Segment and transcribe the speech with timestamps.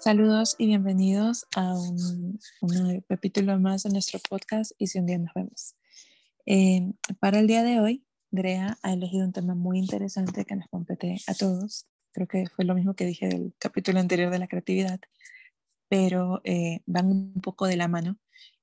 [0.00, 2.38] Saludos y bienvenidos a un,
[3.06, 5.76] capítulo más de nuestro podcast y si un día nos vemos.
[6.46, 10.68] Eh, para el día de hoy, Drea ha elegido un tema muy interesante que nos
[10.70, 11.86] compete a todos.
[12.12, 15.00] Creo que fue lo mismo que dije del capítulo anterior de la creatividad,
[15.90, 18.16] pero eh, van un poco de la mano.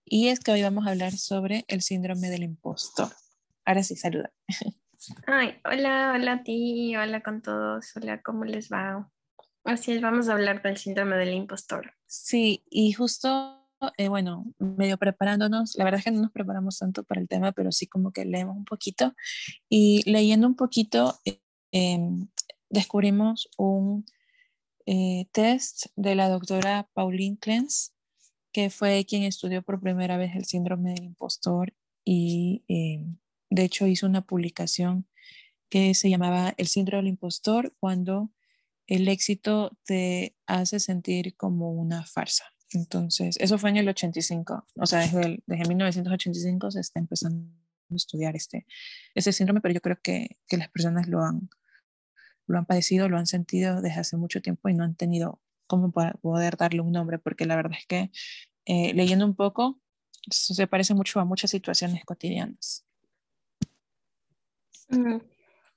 [0.03, 3.09] Y es que hoy vamos a hablar sobre el síndrome del impostor.
[3.63, 4.33] Ahora sí, saluda.
[5.27, 9.08] Ay, hola, hola a ti, hola con todos, hola, ¿cómo les va?
[9.67, 11.94] Así es, vamos a hablar del síndrome del impostor.
[12.05, 13.67] Sí, y justo,
[13.98, 17.52] eh, bueno, medio preparándonos, la verdad es que no nos preparamos tanto para el tema,
[17.52, 19.13] pero sí como que leemos un poquito.
[19.67, 21.41] Y leyendo un poquito, eh,
[21.73, 22.30] em,
[22.70, 24.05] descubrimos un
[24.85, 27.94] eh, test de la doctora Pauline Clens,
[28.53, 31.73] que fue quien estudió por primera vez el síndrome del impostor
[32.06, 33.17] y em,
[33.50, 35.09] de hecho hizo una publicación
[35.67, 38.31] que se llamaba El síndrome del impostor cuando
[38.88, 42.45] el éxito te hace sentir como una farsa.
[42.71, 47.49] Entonces, eso fue en el 85, o sea, desde, desde 1985 se está empezando
[47.91, 48.66] a estudiar este,
[49.16, 51.49] este síndrome, pero yo creo que, que las personas lo han,
[52.45, 55.91] lo han padecido, lo han sentido desde hace mucho tiempo y no han tenido cómo
[55.91, 58.11] poder darle un nombre, porque la verdad es que
[58.66, 59.79] eh, leyendo un poco,
[60.29, 62.85] se parece mucho a muchas situaciones cotidianas.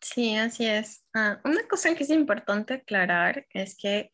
[0.00, 1.04] Sí, así es.
[1.14, 4.10] Ah, una cosa que es importante aclarar es que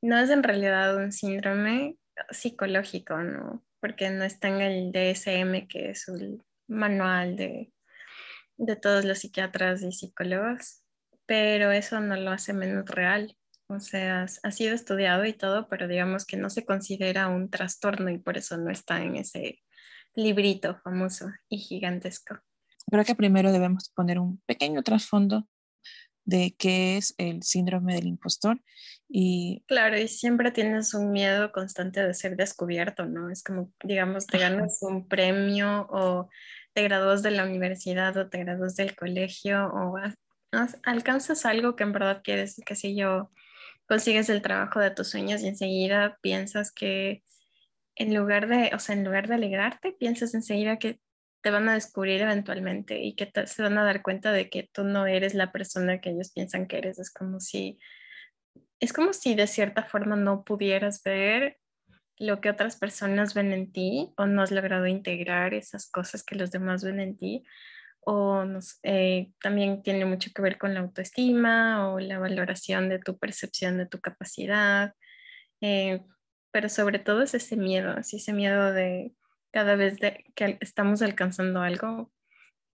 [0.00, 1.96] no es en realidad un síndrome
[2.30, 3.64] psicológico, ¿no?
[3.80, 7.72] Porque no está en el DSM, que es el manual de,
[8.56, 10.82] de todos los psiquiatras y psicólogos,
[11.26, 13.36] pero eso no lo hace menos real.
[13.66, 18.10] O sea, ha sido estudiado y todo, pero digamos que no se considera un trastorno
[18.10, 19.62] y por eso no está en ese
[20.14, 22.40] librito famoso y gigantesco
[22.90, 25.46] creo que primero debemos poner un pequeño trasfondo
[26.24, 28.60] de qué es el síndrome del impostor
[29.08, 34.26] y claro y siempre tienes un miedo constante de ser descubierto no es como digamos
[34.26, 36.28] te ganas un premio o
[36.72, 39.96] te gradúas de la universidad o te gradúas del colegio o
[40.82, 43.30] alcanzas algo que en verdad quieres que si yo
[43.86, 47.22] consigues el trabajo de tus sueños y enseguida piensas que
[47.96, 50.98] en lugar de o sea en lugar de alegrarte piensas enseguida que
[51.44, 54.82] te van a descubrir eventualmente y que se van a dar cuenta de que tú
[54.82, 56.98] no eres la persona que ellos piensan que eres.
[56.98, 57.78] Es como si,
[58.80, 61.58] es como si de cierta forma no pudieras ver
[62.18, 66.34] lo que otras personas ven en ti o no has logrado integrar esas cosas que
[66.34, 67.44] los demás ven en ti.
[68.00, 68.42] O
[68.82, 73.76] eh, también tiene mucho que ver con la autoestima o la valoración de tu percepción
[73.76, 74.94] de tu capacidad.
[75.60, 76.00] Eh,
[76.50, 79.12] pero sobre todo es ese miedo, ese miedo de
[79.54, 79.98] cada vez
[80.34, 82.10] que estamos alcanzando algo,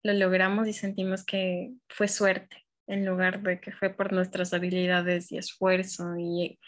[0.03, 5.31] lo logramos y sentimos que fue suerte en lugar de que fue por nuestras habilidades
[5.31, 6.59] y esfuerzo y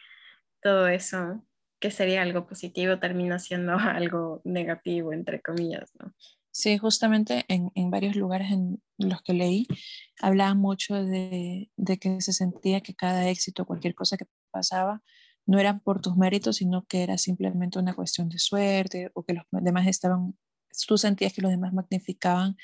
[0.62, 1.44] todo eso,
[1.80, 6.14] que sería algo positivo, termina siendo algo negativo, entre comillas, ¿no?
[6.52, 9.66] Sí, justamente en, en varios lugares en los que leí,
[10.22, 15.02] hablaban mucho de, de que se sentía que cada éxito, cualquier cosa que pasaba,
[15.46, 19.34] no eran por tus méritos, sino que era simplemente una cuestión de suerte o que
[19.34, 20.36] los demás estaban,
[20.86, 22.56] tú sentías que los demás magnificaban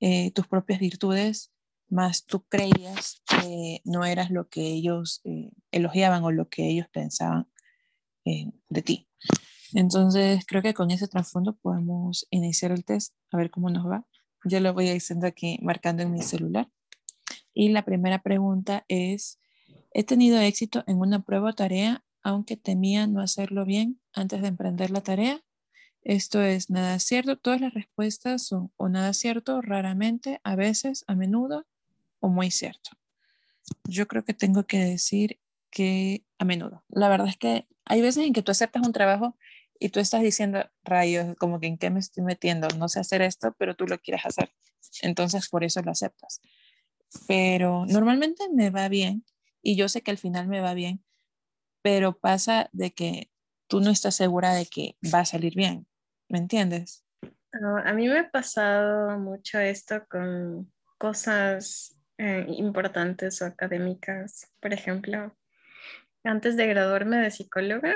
[0.00, 1.52] eh, tus propias virtudes,
[1.88, 6.86] más tú creías que no eras lo que ellos eh, elogiaban o lo que ellos
[6.92, 7.48] pensaban
[8.24, 9.08] eh, de ti.
[9.72, 14.06] Entonces, creo que con ese trasfondo podemos iniciar el test, a ver cómo nos va.
[14.44, 16.68] Yo lo voy diciendo aquí, marcando en mi celular.
[17.54, 19.40] Y la primera pregunta es,
[19.92, 24.48] ¿he tenido éxito en una prueba o tarea aunque temía no hacerlo bien antes de
[24.48, 25.44] emprender la tarea.
[26.02, 27.38] Esto es nada cierto.
[27.38, 31.68] Todas las respuestas son o nada cierto, raramente, a veces, a menudo
[32.18, 32.90] o muy cierto.
[33.84, 35.38] Yo creo que tengo que decir
[35.70, 36.82] que a menudo.
[36.88, 39.36] La verdad es que hay veces en que tú aceptas un trabajo
[39.78, 43.22] y tú estás diciendo, rayos, como que en qué me estoy metiendo, no sé hacer
[43.22, 44.50] esto, pero tú lo quieres hacer.
[45.00, 46.40] Entonces por eso lo aceptas.
[47.28, 49.24] Pero normalmente me va bien
[49.62, 51.05] y yo sé que al final me va bien
[51.86, 53.30] pero pasa de que
[53.68, 55.86] tú no estás segura de que va a salir bien,
[56.28, 57.06] ¿me entiendes?
[57.52, 64.52] a mí me ha pasado mucho esto con cosas eh, importantes o académicas.
[64.58, 65.32] Por ejemplo,
[66.24, 67.94] antes de graduarme de psicóloga,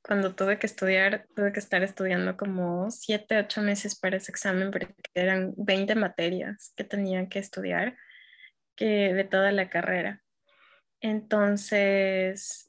[0.00, 4.70] cuando tuve que estudiar, tuve que estar estudiando como siete, ocho meses para ese examen
[4.70, 7.94] porque eran 20 materias que tenía que estudiar
[8.74, 10.22] que de toda la carrera.
[11.02, 12.67] Entonces,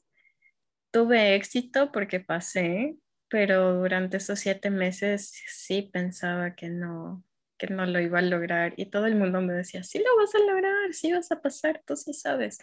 [0.90, 2.96] tuve éxito porque pasé,
[3.28, 7.24] pero durante esos siete meses sí pensaba que no,
[7.58, 10.34] que no lo iba a lograr y todo el mundo me decía, sí lo vas
[10.34, 12.58] a lograr, sí vas a pasar, tú sí sabes.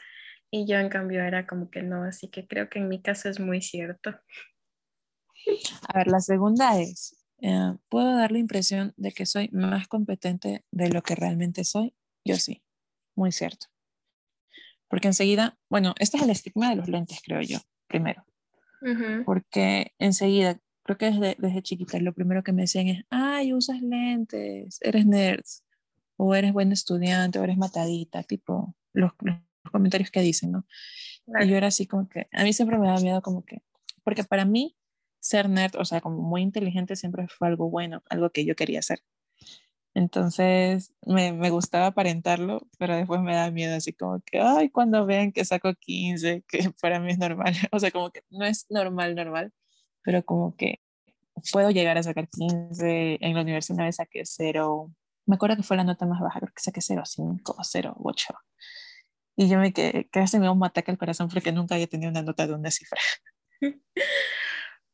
[0.51, 3.29] y yo en cambio era como que no, así que creo que en mi caso
[3.29, 4.19] es muy cierto.
[5.87, 10.65] A ver, la segunda es, eh, ¿puedo dar la impresión de que soy más competente
[10.71, 11.93] de lo que realmente soy?
[12.25, 12.63] Yo sí,
[13.15, 13.67] muy cierto.
[14.89, 18.25] Porque enseguida, bueno, este es el estigma de los lentes, creo yo, primero.
[19.25, 23.81] Porque enseguida, creo que desde, desde chiquita, lo primero que me decían es, ay, usas
[23.81, 25.43] lentes, eres nerd,
[26.15, 29.11] o eres buen estudiante, o eres matadita, tipo los,
[29.71, 30.65] comentarios que dicen, ¿no?
[31.41, 33.61] Y yo era así como que, a mí siempre me da miedo como que,
[34.03, 34.77] porque para mí
[35.19, 38.79] ser nerd, o sea, como muy inteligente siempre fue algo bueno, algo que yo quería
[38.79, 39.01] hacer.
[39.97, 45.07] Entonces me, me, gustaba aparentarlo, pero después me da miedo así como que, ay, cuando
[45.07, 48.67] vean que saco 15, que para mí es normal, o sea, como que no es
[48.69, 49.51] normal, normal,
[50.03, 50.81] pero como que
[51.51, 54.93] puedo llegar a sacar 15, en la universidad una vez saqué 0,
[55.25, 58.35] me acuerdo que fue la nota más baja, creo que saqué 0,5 o 0,8.
[59.35, 62.11] Y yo me quedé, casi me dio un ataque al corazón porque nunca había tenido
[62.11, 63.01] una nota de una cifra.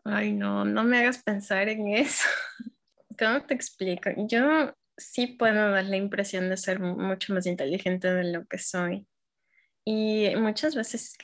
[0.05, 2.23] Ay, no, no me hagas pensar en eso.
[3.19, 4.09] ¿Cómo te explico?
[4.27, 9.07] Yo sí puedo dar la impresión de ser mucho más inteligente de lo que soy.
[9.85, 11.17] Y muchas veces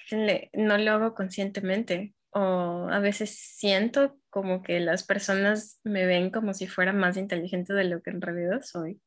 [0.54, 6.54] no lo hago conscientemente o a veces siento como que las personas me ven como
[6.54, 9.01] si fuera más inteligente de lo que en realidad soy.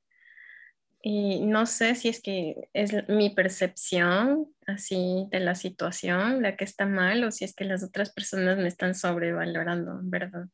[1.04, 6.64] Y no sé si es que es mi percepción así de la situación la que
[6.64, 10.46] está mal o si es que las otras personas me están sobrevalorando, ¿verdad?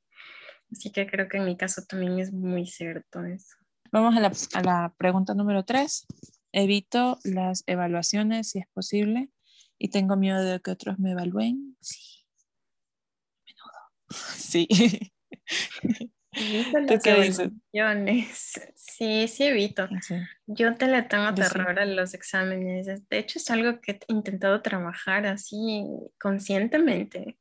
[0.73, 3.57] Así que creo que en mi caso también es muy cierto eso.
[3.91, 6.07] Vamos a la, a la pregunta número tres.
[6.53, 9.31] Evito las evaluaciones si es posible
[9.79, 11.77] y tengo miedo de que otros me evalúen.
[11.81, 12.27] Sí.
[13.47, 13.79] Menudo.
[14.37, 14.69] Sí.
[16.87, 17.51] ¿Tú qué dices?
[18.77, 19.89] Sí, sí evito.
[20.47, 22.87] Yo te le tengo terror a los exámenes.
[23.09, 25.85] De hecho, es algo que he intentado trabajar así
[26.21, 27.39] conscientemente.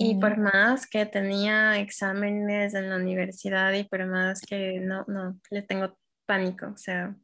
[0.00, 5.40] Y por más que tenía exámenes en la universidad y por más que no, no,
[5.50, 6.66] le tengo pánico.
[6.72, 7.16] O sea,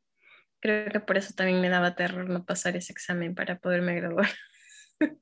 [0.60, 4.28] creo que por eso también me daba terror no pasar ese examen para poderme graduar.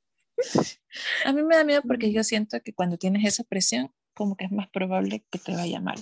[1.27, 4.47] A mí me da miedo porque yo siento que cuando tienes esa presión, como que
[4.47, 6.01] es más probable que te vaya mal.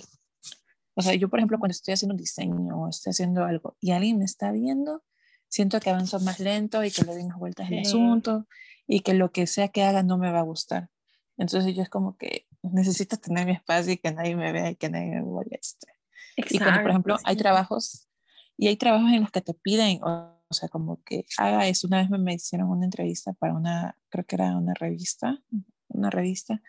[0.95, 3.91] O sea, yo, por ejemplo, cuando estoy haciendo un diseño o estoy haciendo algo y
[3.91, 5.03] alguien me está viendo,
[5.49, 8.47] siento que avanzo más lento y que le doy más vueltas al asunto
[8.87, 10.89] y que lo que sea que haga no me va a gustar.
[11.37, 14.75] Entonces yo es como que necesito tener mi espacio y que nadie me vea y
[14.75, 15.87] que nadie me moleste.
[16.37, 18.07] Y cuando, por ejemplo, hay trabajos
[18.57, 21.87] y hay trabajos en los que te piden, o, sea, como que haga eso.
[21.87, 25.41] Una vez me, me hicieron una entrevista para una, creo que era una revista,
[25.87, 26.61] una revista,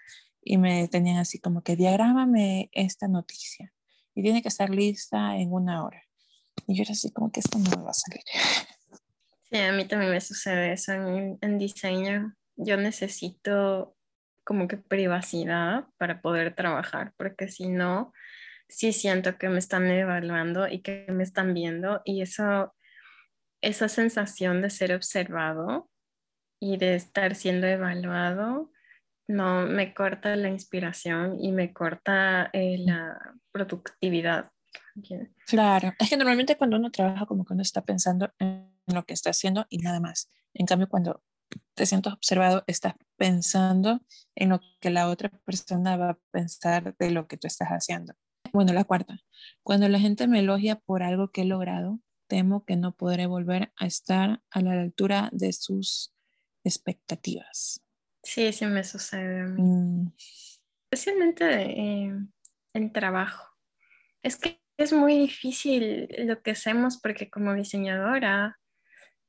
[0.42, 3.72] y me tenían así como que diagrámame esta noticia
[4.14, 6.02] y tiene que estar lista en una hora.
[6.66, 8.22] Y yo era así como que esto no me va a salir.
[9.50, 12.34] Sí, a mí también me sucede eso en, en diseño.
[12.56, 13.96] Yo necesito
[14.44, 18.12] como que privacidad para poder trabajar, porque si no,
[18.68, 22.74] sí siento que me están evaluando y que me están viendo y eso,
[23.60, 25.90] esa sensación de ser observado
[26.60, 28.70] y de estar siendo evaluado,
[29.28, 33.18] no me corta la inspiración y me corta eh, la
[33.52, 34.50] productividad.
[35.46, 39.14] Claro, es que normalmente cuando uno trabaja como que uno está pensando en lo que
[39.14, 40.30] está haciendo y nada más.
[40.54, 41.22] En cambio, cuando
[41.74, 44.00] te sientes observado, estás pensando
[44.34, 48.14] en lo que la otra persona va a pensar de lo que tú estás haciendo.
[48.52, 49.18] Bueno, la cuarta.
[49.62, 53.72] Cuando la gente me elogia por algo que he logrado, temo que no podré volver
[53.76, 56.14] a estar a la altura de sus
[56.64, 57.82] expectativas.
[58.22, 60.12] Sí, sí me sucede mm.
[60.90, 62.12] Especialmente eh,
[62.74, 63.44] en trabajo.
[64.22, 68.60] Es que es muy difícil lo que hacemos porque como diseñadora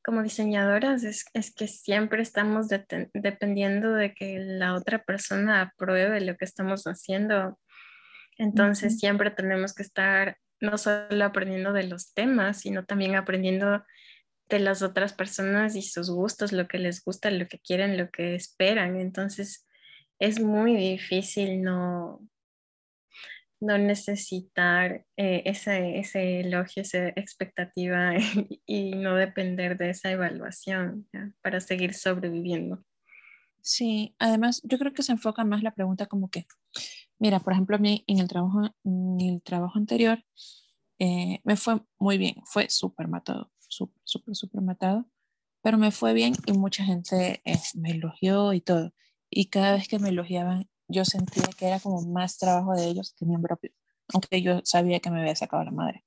[0.04, 6.46] como diseñadoras es, que siempre estamos dependiendo de que la otra persona apruebe lo que
[6.46, 7.58] estamos haciendo.
[8.38, 13.84] Entonces siempre tenemos que estar no solo aprendiendo de los temas, sino también aprendiendo
[14.50, 18.10] de las otras personas y sus gustos, lo que les gusta, lo que quieren, lo
[18.10, 19.00] que esperan.
[19.00, 19.68] Entonces
[20.20, 22.22] es muy difícil no,
[23.64, 28.14] no necesitar eh, ese, ese, elogio, esa expectativa
[28.66, 31.08] y, no depender de esa evaluación
[31.42, 32.84] para seguir sobreviviendo.
[33.62, 36.46] Sí, además yo creo que se enfoca más la pregunta como que,
[37.18, 40.22] mira, por ejemplo, a mí en el trabajo, en el trabajo anterior
[41.00, 45.08] eh, me fue muy bien, fue súper matado, súper, súper, súper matado,
[45.62, 48.94] pero me fue bien y mucha gente eh, me elogió y todo.
[49.30, 53.14] Y cada vez que me elogiaban, yo sentía que era como más trabajo de ellos
[53.18, 53.72] que mi propio,
[54.14, 56.06] aunque yo sabía que me había sacado la madre.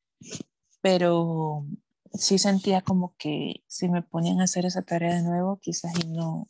[0.80, 1.66] Pero
[2.14, 6.08] sí sentía como que si me ponían a hacer esa tarea de nuevo, quizás y
[6.08, 6.46] no,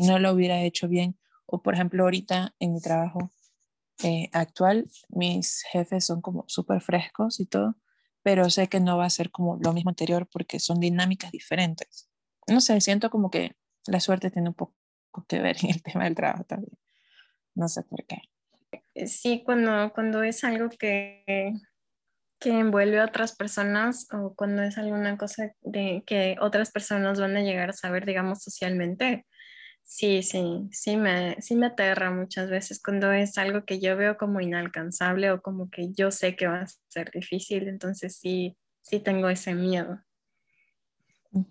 [0.00, 1.18] no lo hubiera hecho bien.
[1.46, 3.32] O por ejemplo, ahorita en mi trabajo
[4.02, 7.76] eh, actual, mis jefes son como súper frescos y todo,
[8.22, 12.08] pero sé que no va a ser como lo mismo anterior porque son dinámicas diferentes.
[12.48, 13.56] No sé, siento como que
[13.86, 14.74] la suerte tiene un poco
[15.28, 16.76] que ver en el tema del trabajo también.
[17.54, 18.18] No sé por qué.
[19.06, 21.52] Sí, cuando, cuando es algo que,
[22.38, 27.36] que envuelve a otras personas o cuando es alguna cosa de que otras personas van
[27.36, 29.26] a llegar a saber, digamos, socialmente.
[29.84, 34.16] Sí, sí, sí me, sí me aterra muchas veces cuando es algo que yo veo
[34.16, 39.00] como inalcanzable o como que yo sé que va a ser difícil, entonces sí, sí
[39.00, 40.00] tengo ese miedo.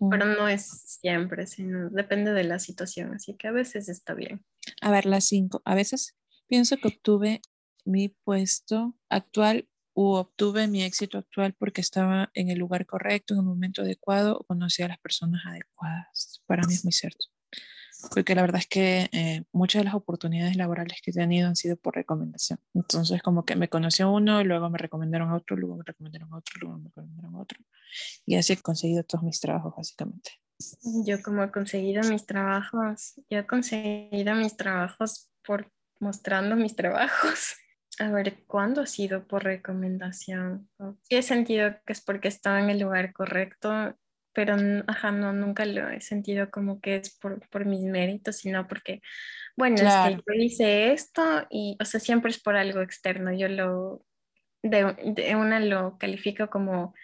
[0.10, 4.46] Pero no es siempre, sino depende de la situación, así que a veces está bien.
[4.82, 5.62] A ver, las cinco.
[5.66, 6.16] A veces
[6.48, 7.42] pienso que obtuve
[7.84, 13.40] mi puesto actual o obtuve mi éxito actual porque estaba en el lugar correcto, en
[13.40, 16.44] el momento adecuado o conocí a las personas adecuadas.
[16.46, 17.26] Para mí es muy cierto.
[18.14, 21.56] Porque la verdad es que eh, muchas de las oportunidades laborales que he tenido han
[21.56, 22.60] sido por recomendación.
[22.74, 26.38] Entonces, como que me conoció uno, luego me recomendaron a otro, luego me recomendaron a
[26.38, 27.60] otro, luego me recomendaron a otro.
[28.26, 30.32] Y así he conseguido todos mis trabajos, básicamente.
[31.06, 37.56] Yo como he conseguido mis trabajos, yo he conseguido mis trabajos por mostrando mis trabajos.
[38.00, 40.70] A ver, ¿cuándo ha sido por recomendación?
[41.04, 43.96] Sí he sentido que es porque estaba en el lugar correcto,
[44.34, 44.56] pero
[44.88, 49.02] ajá, no, nunca lo he sentido como que es por, por mis méritos, sino porque,
[49.58, 53.34] bueno, es que yo hice esto y, o sea, siempre es por algo externo.
[53.34, 54.06] Yo lo,
[54.64, 56.96] de, de una lo califico como,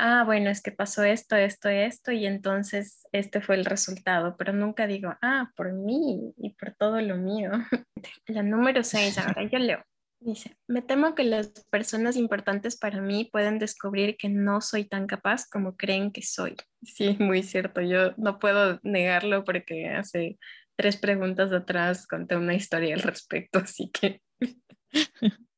[0.00, 4.52] ah, bueno, es que pasó esto, esto, esto, y entonces este fue el resultado, pero
[4.52, 7.50] nunca digo, ah, por mí y por todo lo mío.
[8.26, 9.84] La número seis, ahora yo leo.
[10.22, 15.06] Dice, me temo que las personas importantes para mí pueden descubrir que no soy tan
[15.06, 16.56] capaz como creen que soy.
[16.82, 17.80] Sí, muy cierto.
[17.80, 20.38] Yo no puedo negarlo porque hace
[20.76, 24.20] tres preguntas atrás conté una historia al respecto, así que...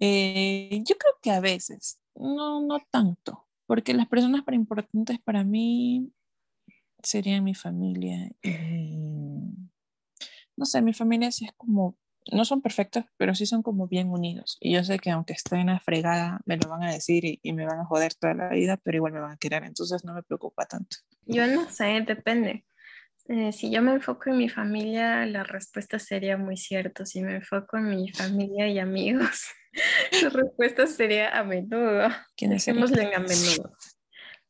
[0.00, 5.44] Eh, yo creo que a veces, no, no tanto, porque las personas para importantes para
[5.44, 6.12] mí
[7.02, 8.30] serían mi familia.
[10.56, 11.96] no sé, mi familia sí es como
[12.32, 14.56] no son perfectos, pero sí son como bien unidos.
[14.60, 17.52] Y yo sé que aunque esté en la fregada, me lo van a decir y,
[17.52, 20.14] me van a joder toda la vida, pero igual me van a querer, entonces no
[20.14, 20.96] me preocupa tanto.
[21.26, 22.64] Yo no sé, depende.
[23.26, 27.06] Eh, si yo me enfoco en mi familia, la respuesta sería muy cierto.
[27.06, 29.44] Si me enfoco en mi familia y amigos,
[30.22, 32.08] la respuesta sería a menudo.
[32.38, 33.72] Dejémoslo en a menudo.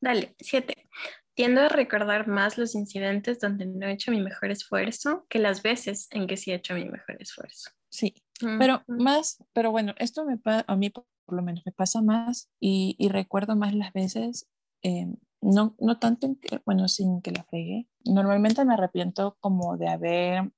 [0.00, 0.88] Dale, siete.
[1.34, 5.62] Tiendo a recordar más los incidentes donde no he hecho mi mejor esfuerzo que las
[5.62, 7.70] veces en que sí he hecho mi mejor esfuerzo.
[7.88, 8.14] Sí,
[8.58, 12.96] pero más, pero bueno, esto me a mí por lo menos me pasa más y,
[12.98, 14.48] y recuerdo más las veces,
[14.82, 15.06] eh,
[15.40, 17.86] no, no tanto, en que, bueno, sin que la fregué.
[18.04, 20.52] Normalmente me arrepiento como de haber,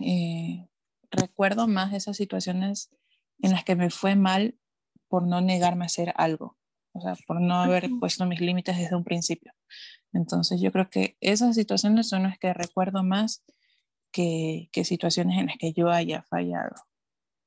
[0.00, 0.66] eh,
[1.10, 2.90] recuerdo más esas situaciones
[3.40, 4.58] en las que me fue mal
[5.08, 6.56] por no negarme a hacer algo
[6.96, 9.52] o sea, por no haber puesto mis límites desde un principio.
[10.12, 13.44] Entonces yo creo que esas situaciones son las que recuerdo más
[14.12, 16.74] que, que situaciones en las que yo haya fallado,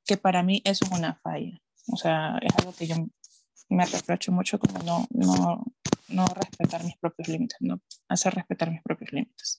[0.04, 1.60] que para mí eso es una falla.
[1.88, 2.94] O sea, es algo que yo
[3.68, 5.64] me reprocho mucho como no, no,
[6.08, 9.58] no respetar mis propios límites, no hacer respetar mis propios límites.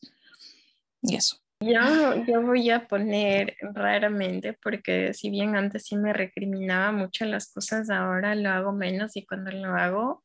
[1.02, 1.38] Y eso.
[1.62, 7.54] Yo, yo voy a poner raramente, porque si bien antes sí me recriminaba mucho las
[7.54, 10.24] cosas, ahora lo hago menos y cuando lo hago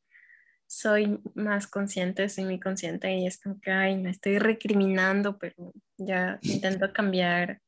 [0.67, 5.75] soy más consciente, soy muy consciente y es como que, ay, me estoy recriminando, pero
[5.99, 7.61] ya intento cambiar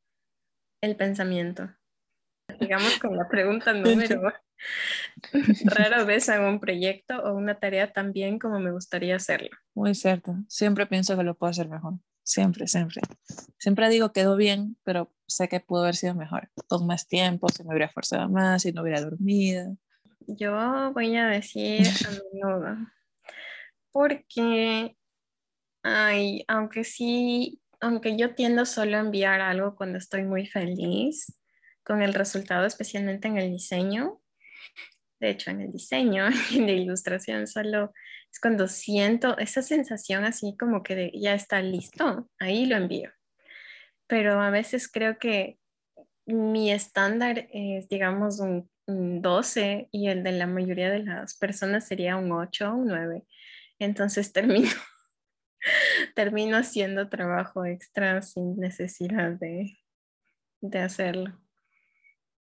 [0.83, 1.69] el pensamiento.
[2.59, 4.33] Digamos con la pregunta número,
[5.65, 9.51] rara vez hago un proyecto o una tarea tan bien como me gustaría hacerlo.
[9.75, 11.99] Muy cierto, siempre pienso que lo puedo hacer mejor
[12.29, 13.01] siempre, siempre.
[13.59, 17.65] Siempre digo quedó bien, pero sé que pudo haber sido mejor, con más tiempo, si
[17.65, 19.77] me hubiera esforzado más, si no hubiera dormido.
[20.27, 22.77] Yo voy a decir a menudo,
[23.93, 24.97] porque,
[25.83, 31.35] ay, aunque sí, aunque yo tiendo solo a enviar algo cuando estoy muy feliz
[31.83, 34.21] con el resultado, especialmente en el diseño,
[35.21, 37.93] de hecho en el diseño y de ilustración solo
[38.31, 43.11] es cuando siento esa sensación así como que ya está listo, ahí lo envío.
[44.07, 45.59] Pero a veces creo que
[46.27, 52.17] mi estándar es, digamos, un, 12 y el de la mayoría de las personas sería
[52.17, 53.23] un 8 o un 9.
[53.79, 54.71] Entonces termino,
[56.15, 59.79] termino haciendo trabajo extra sin necesidad de,
[60.63, 61.39] de hacerlo.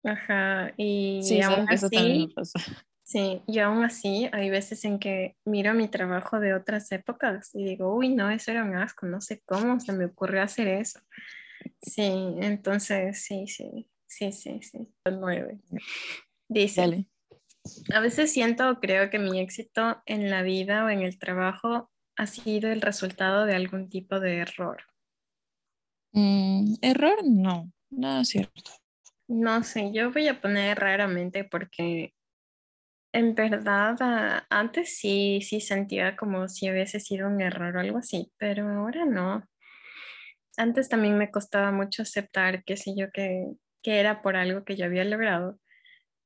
[0.04, 2.36] Ajá, y, sí, aún así,
[3.06, 7.66] Sí, y aún así hay veces en que miro mi trabajo de otras épocas y
[7.66, 11.00] digo, uy, no, eso era un asco, no sé cómo se me ocurrió hacer eso.
[11.82, 14.90] Sí, entonces sí, sí, sí, sí, sí.
[15.06, 15.60] Nueve.
[16.48, 17.08] Dice,
[17.94, 21.92] a veces siento o creo que mi éxito en la vida o en el trabajo
[22.16, 24.82] ha sido el resultado de algún tipo de error.
[26.14, 28.72] Mm, error, no, no es cierto.
[29.34, 32.14] No sé, yo voy a poner raramente porque
[33.12, 33.98] en verdad
[34.50, 39.06] antes sí, sí sentía como si hubiese sido un error o algo así, pero ahora
[39.06, 39.44] no.
[40.56, 43.48] Antes también me costaba mucho aceptar, qué sé yo, que,
[43.82, 45.60] que era por algo que yo había logrado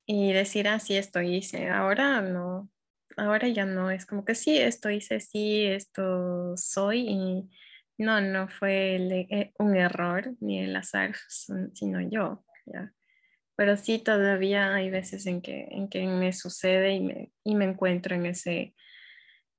[0.05, 1.69] y decir, así ah, esto hice.
[1.69, 2.69] Ahora no,
[3.17, 7.49] ahora ya no, es como que sí, esto hice, sí, esto soy y
[7.97, 8.97] no, no fue
[9.31, 11.15] eh, un error ni el azar,
[11.73, 12.93] sino yo, ya.
[13.57, 17.65] Pero sí, todavía hay veces en que, en que me sucede y me, y me
[17.65, 18.75] encuentro en ese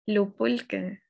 [0.07, 1.01] loophole que,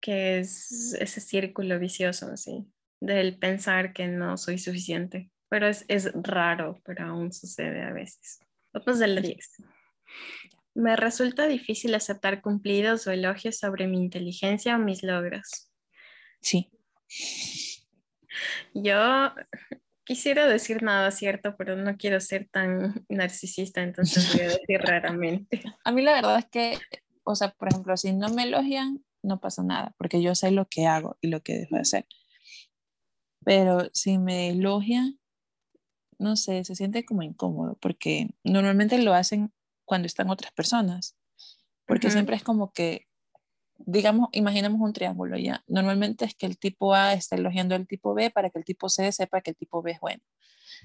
[0.00, 2.66] que es ese círculo vicioso, así,
[3.00, 5.30] del pensar que no soy suficiente.
[5.48, 8.40] Pero es, es raro, pero aún sucede a veces.
[8.74, 9.62] Vamos del 10.
[10.74, 15.70] Me resulta difícil aceptar cumplidos o elogios sobre mi inteligencia o mis logros.
[16.42, 16.70] Sí.
[18.74, 19.32] Yo
[20.04, 25.62] quisiera decir nada cierto, pero no quiero ser tan narcisista, entonces voy a decir raramente.
[25.84, 26.78] A mí la verdad es que,
[27.24, 30.68] o sea, por ejemplo, si no me elogian, no pasa nada, porque yo sé lo
[30.68, 32.06] que hago y lo que dejo de hacer.
[33.44, 35.18] Pero si me elogian,
[36.18, 39.52] no sé, se siente como incómodo, porque normalmente lo hacen
[39.84, 41.16] cuando están otras personas,
[41.86, 43.06] porque siempre es como que,
[43.78, 48.14] digamos, imaginemos un triángulo ya, normalmente es que el tipo A está elogiando al tipo
[48.14, 50.22] B para que el tipo C sepa que el tipo B es bueno.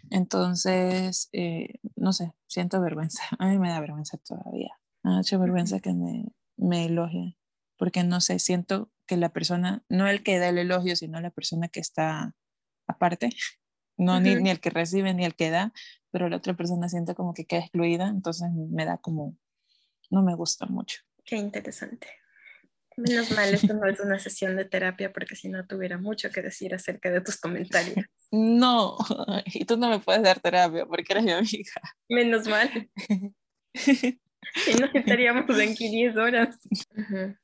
[0.09, 5.93] Entonces, eh, no sé, siento vergüenza, a mí me da vergüenza todavía, mucha vergüenza que
[5.93, 6.25] me,
[6.57, 7.35] me elogien,
[7.77, 11.31] porque no sé, siento que la persona, no el que da el elogio, sino la
[11.31, 12.35] persona que está
[12.87, 13.29] aparte,
[13.97, 15.73] no ni, ni, el que recibe ni el que da,
[16.11, 19.37] pero la otra persona siente como que queda excluida, entonces me da como,
[20.09, 21.01] no me gusta mucho.
[21.23, 22.07] Qué interesante.
[22.99, 26.41] Menos mal, esto no es una sesión de terapia porque si no tuviera mucho que
[26.41, 28.05] decir acerca de tus comentarios.
[28.31, 28.97] No,
[29.45, 31.81] y tú no me puedes dar terapia porque eres mi amiga.
[32.09, 32.89] Menos mal.
[33.73, 36.57] Si no estaríamos aquí 10 horas.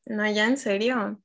[0.06, 1.22] No, ya en serio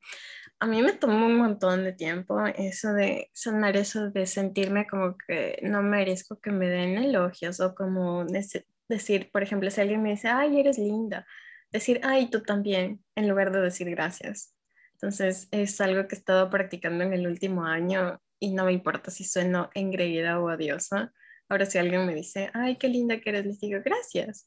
[0.61, 5.16] a mí me tomó un montón de tiempo eso de sanar eso de sentirme como
[5.16, 10.11] que no merezco que me den elogios o como decir, por ejemplo, si alguien me
[10.11, 11.27] dice, ay, eres linda,
[11.70, 14.54] decir, ay, tú también, en lugar de decir gracias.
[14.94, 19.11] Entonces es algo que he estado practicando en el último año y no me importa
[19.11, 21.12] si sueno engreída o odiosa.
[21.48, 24.46] Ahora si alguien me dice, ay, qué linda que eres, les digo gracias.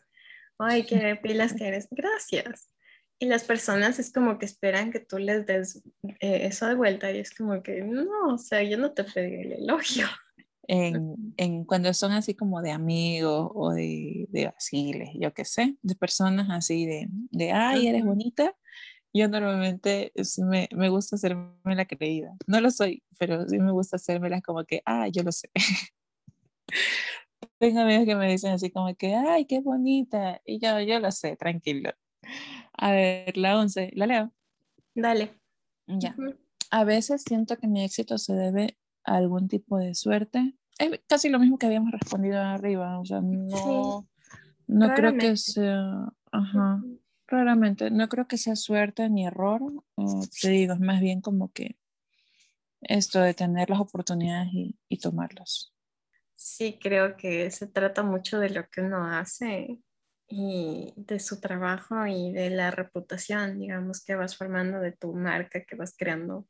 [0.60, 2.70] Ay, qué pilas que eres, gracias.
[3.20, 5.82] Y las personas es como que esperan que tú les des
[6.20, 9.36] eh, eso de vuelta y es como que no, o sea, yo no te pedí
[9.42, 10.08] el elogio.
[10.68, 15.76] En, en, cuando son así como de amigos o de, de vaciles, yo qué sé,
[15.82, 18.56] de personas así de, de ay, eres bonita,
[19.14, 22.36] yo normalmente me, me, gusta hacerme la creída.
[22.48, 25.50] No lo soy, pero sí me gusta hacérmela como que, ah, yo lo sé.
[27.60, 30.42] Tengo amigos que me dicen así como que, ay, qué bonita.
[30.46, 31.92] Y yo, yo lo sé, tranquilo.
[32.74, 34.34] A ver, la 11, ¿la leo?
[34.96, 35.34] Dale.
[35.88, 36.16] Ya.
[36.72, 40.56] A veces siento que mi éxito se debe algún tipo de suerte.
[40.80, 44.08] Es casi lo mismo que habíamos respondido arriba, o sea, no,
[44.68, 46.82] no creo que sea, ajá,
[47.28, 49.62] raramente, no creo que sea suerte ni error,
[50.42, 51.78] te digo, es más bien como que
[52.82, 55.74] esto de tener las oportunidades y, y tomarlas.
[56.36, 59.80] Sí, creo que se trata mucho de lo que uno hace
[60.28, 65.64] y de su trabajo y de la reputación, digamos, que vas formando de tu marca,
[65.64, 66.48] que vas creando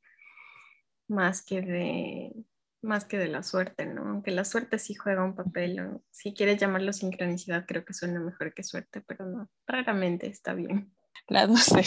[1.07, 2.45] más que de
[2.83, 4.07] más que de la suerte, ¿no?
[4.09, 8.53] Aunque la suerte sí juega un papel, si quieres llamarlo sincronicidad, creo que suena mejor
[8.53, 10.93] que suerte, pero no, raramente está bien.
[11.27, 11.81] La 12.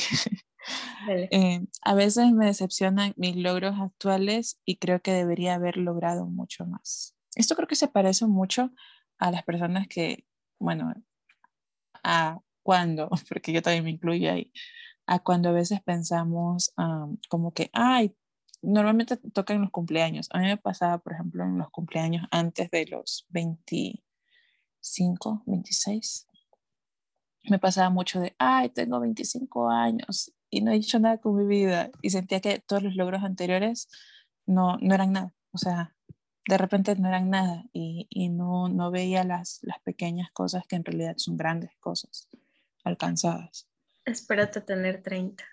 [1.31, 6.67] Eh, a veces me decepcionan mis logros actuales y creo que debería haber logrado mucho
[6.67, 7.15] más.
[7.37, 8.73] Esto creo que se parece mucho
[9.19, 10.25] a las personas que,
[10.59, 10.93] bueno,
[12.03, 14.51] a cuando, porque yo también me incluyo ahí,
[15.07, 16.73] a cuando a veces pensamos
[17.29, 18.17] como que, ay,
[18.63, 20.29] normalmente tocan los cumpleaños.
[20.33, 26.27] A mí me pasaba, por ejemplo, en los cumpleaños antes de los 25, 26.
[27.45, 31.47] Me pasaba mucho de, ay, tengo 25 años y no he hecho nada con mi
[31.47, 31.91] vida.
[32.03, 33.89] Y sentía que todos los logros anteriores
[34.47, 35.35] no, no eran nada.
[35.53, 35.95] O sea,
[36.47, 40.77] de repente no eran nada y, y no, no, veía las, las, pequeñas cosas que
[40.77, 42.29] en realidad son grandes cosas.
[42.85, 43.69] alcanzadas.
[44.05, 45.45] Espérate tener 30.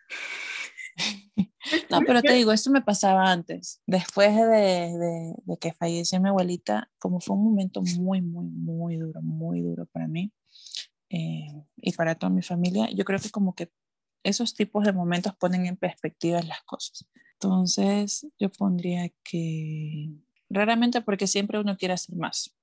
[1.89, 3.81] no, pero te digo, esto me pasaba antes.
[3.85, 9.21] Después de, de, que falleció mi abuelita, como fue un momento muy, muy, muy duro,
[9.21, 10.31] muy duro para mí
[11.09, 13.71] eh, y para toda mi familia, yo creo que como que
[14.23, 17.05] esos tipos de momentos ponen en perspectiva las cosas.
[17.33, 20.09] Entonces, yo pondría que
[20.49, 22.55] raramente porque siempre uno quiere hacer más.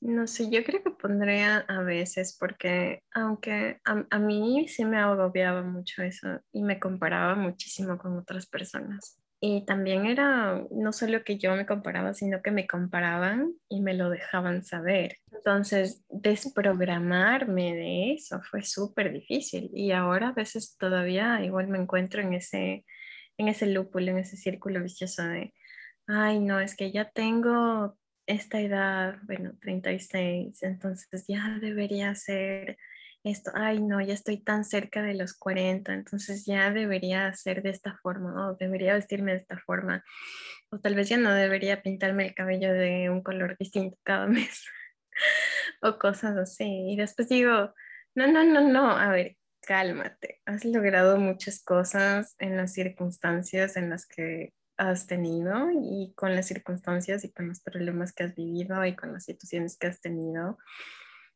[0.00, 5.62] No sé, yo creo que pondría a veces porque aunque a, mí sí me agobiaba
[5.62, 9.20] mucho eso y me comparaba muchísimo con otras personas.
[9.42, 13.94] Y también era no solo que yo me comparaba, sino que me comparaban y me
[13.94, 15.16] lo dejaban saber.
[15.32, 19.70] Entonces, desprogramarme de eso fue súper difícil.
[19.74, 22.84] Y ahora a veces todavía igual me encuentro en ese,
[23.38, 25.52] en ese lúpulo, en ese círculo vicioso de,
[26.06, 27.98] ay, no, es que ya tengo
[28.30, 32.78] esta edad, bueno, 36, entonces ya debería ser
[33.22, 37.70] esto, ay no, ya estoy tan cerca de los 40, entonces ya debería ser de
[37.70, 40.04] esta forma, o debería vestirme de esta forma,
[40.70, 44.64] o tal vez ya no debería pintarme el cabello de un color distinto cada mes,
[45.82, 46.92] o cosas así.
[46.92, 47.74] Y después digo,
[48.14, 53.90] no, no, no, no, a ver, cálmate, has logrado muchas cosas en las circunstancias en
[53.90, 58.82] las que has tenido y con las circunstancias y con los problemas que has vivido
[58.86, 60.56] y con las situaciones que has tenido.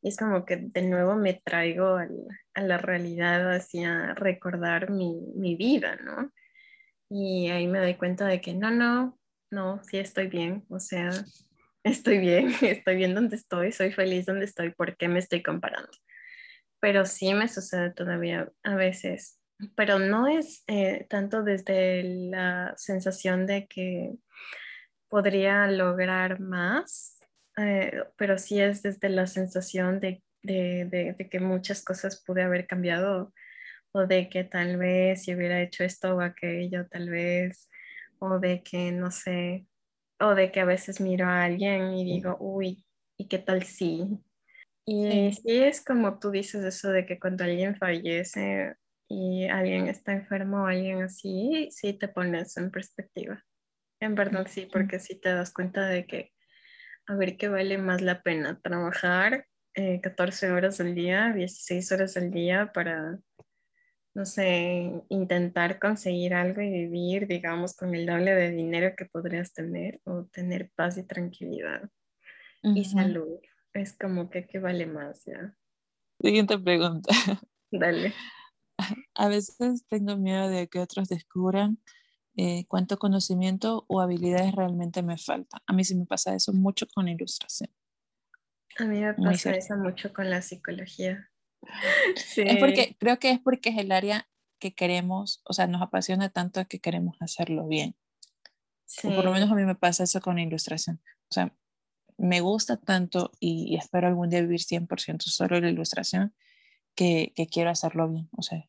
[0.00, 5.56] Y es como que de nuevo me traigo a la realidad hacia recordar mi, mi,
[5.56, 6.32] vida, ¿no?
[7.10, 9.18] Y ahí me doy cuenta de que no, no,
[9.50, 11.10] no, sí estoy bien, o sea,
[11.84, 15.92] estoy bien, estoy bien donde estoy, soy feliz donde estoy, ¿por qué me estoy comparando?
[16.80, 19.38] Pero sí me sucede todavía a veces
[19.74, 24.14] pero no es eh, tanto desde la sensación de que
[25.08, 27.18] podría lograr más,
[27.56, 33.32] eh, pero sí es desde la sensación de, que muchas cosas pude haber cambiado
[33.92, 37.70] o de que tal vez si hubiera hecho esto o aquello, tal vez,
[38.18, 39.66] o de que no sé,
[40.20, 42.84] o de que a veces miro a alguien y digo, uy,
[43.16, 44.18] ¿y qué tal si?
[44.86, 48.74] Y sí es como tú dices eso de que cuando alguien fallece
[49.14, 53.44] y alguien está enfermo o alguien así, sí te pones en perspectiva.
[54.00, 56.32] En verdad sí, porque sí te das cuenta de que
[57.06, 59.46] a ver qué vale más la pena trabajar
[60.02, 63.20] 14 eh, horas al día, 16 horas al día para,
[64.14, 69.52] no sé, intentar conseguir algo y vivir, digamos, con el doble de dinero que podrías
[69.52, 71.88] tener o tener paz y tranquilidad
[72.62, 73.38] y salud.
[73.74, 75.54] Es como que qué vale más ya.
[76.20, 77.14] Siguiente pregunta.
[77.70, 78.12] Dale.
[79.14, 81.78] A veces tengo miedo de que otros descubran
[82.36, 85.62] eh, cuánto conocimiento o habilidades realmente me falta.
[85.66, 87.70] A mí sí me pasa eso mucho con ilustración.
[88.78, 91.30] A mí me pasa eso mucho con la psicología.
[92.36, 96.28] Es porque, creo que es porque es el área que queremos, o sea, nos apasiona
[96.28, 97.96] tanto que queremos hacerlo bien.
[99.02, 101.00] O por lo menos a mí me pasa eso con ilustración.
[101.28, 101.54] O sea,
[102.16, 106.34] me gusta tanto y, espero algún día vivir 100% solo la ilustración
[106.94, 108.28] que, quiero hacerlo bien.
[108.32, 108.68] O sea,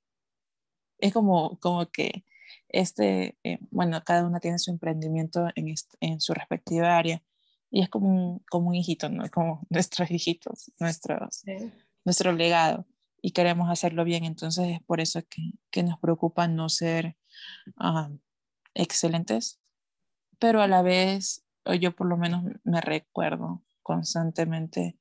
[0.99, 2.25] es como, como que
[2.69, 7.21] este, eh, bueno, cada una tiene su emprendimiento en, en su respectiva área
[7.71, 9.23] y es como un, como un hijito, ¿no?
[9.31, 11.43] Como nuestros hijitos, nuestros,
[12.03, 12.85] nuestro legado
[13.21, 14.23] y queremos hacerlo bien.
[14.23, 17.17] Entonces es por eso que, que nos preocupa no ser
[17.77, 18.09] ah,
[18.73, 19.59] excelentes,
[20.39, 21.43] pero a la vez,
[21.79, 24.97] yo por lo menos me recuerdo constantemente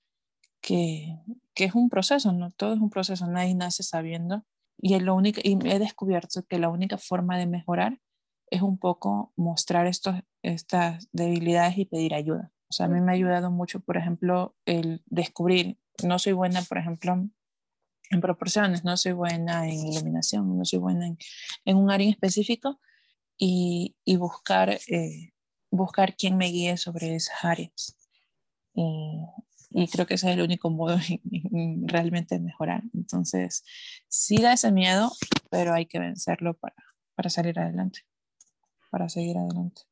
[0.61, 1.19] que,
[1.55, 2.51] que es un proceso, ¿no?
[2.51, 4.45] Todo es un proceso, nadie nace sabiendo.
[4.79, 8.01] Y, lo único, y he descubierto que la única forma de mejorar
[8.51, 12.53] es un poco mostrar estos, estas debilidades y pedir ayuda.
[12.69, 16.63] O sea, a mí me ha ayudado mucho, por ejemplo, el descubrir, no soy buena,
[16.63, 17.29] por ejemplo,
[18.11, 21.19] en proporciones, no soy buena en iluminación, no soy buena en,
[21.65, 22.81] en un área específico
[23.39, 25.33] y, y buscar, eh,
[25.71, 27.97] buscar quién me guíe sobre esas áreas.
[28.75, 29.21] Y,
[29.77, 30.97] y creo que ese es el único modo
[31.53, 32.83] en, realmente mejorar.
[32.95, 33.65] Entonces,
[34.09, 35.13] sí da ese miedo,
[35.51, 36.77] pero hay que vencerlo para,
[37.17, 38.01] para salir adelante,
[38.91, 39.83] para seguir adelante.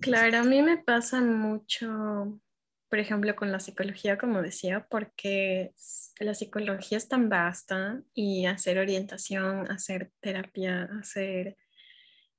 [0.00, 2.40] Claro, a mí me pasa mucho,
[2.88, 5.72] por ejemplo, con la psicología, como decía, porque
[6.18, 11.56] la psicología es tan vasta y hacer orientación, hacer terapia, hacer...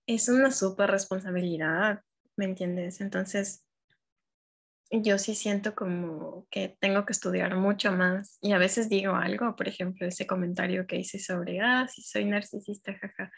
[0.05, 2.01] Es una súper responsabilidad,
[2.35, 2.99] ¿me entiendes?
[2.99, 3.63] Entonces,
[4.91, 9.55] yo sí siento como que tengo que estudiar mucho más y a veces digo algo,
[9.55, 13.31] por ejemplo, ese comentario que hice sobre, ah, sí soy narcisista, jaja.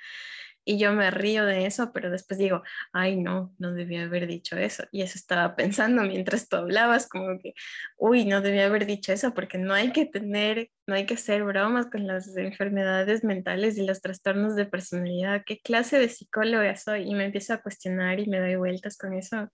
[0.66, 4.58] y yo me río de eso, pero después digo, ay, no, no debía haber dicho
[4.58, 4.86] eso.
[4.92, 7.54] Y eso estaba pensando mientras tú hablabas, como que,
[7.98, 11.44] uy, no debía haber dicho eso, porque no hay que tener, no hay que hacer
[11.44, 15.44] bromas con las enfermedades mentales y los trastornos de personalidad.
[15.46, 17.10] ¿Qué clase de psicóloga soy?
[17.10, 19.50] Y me empiezo a cuestionar y me doy vueltas con eso.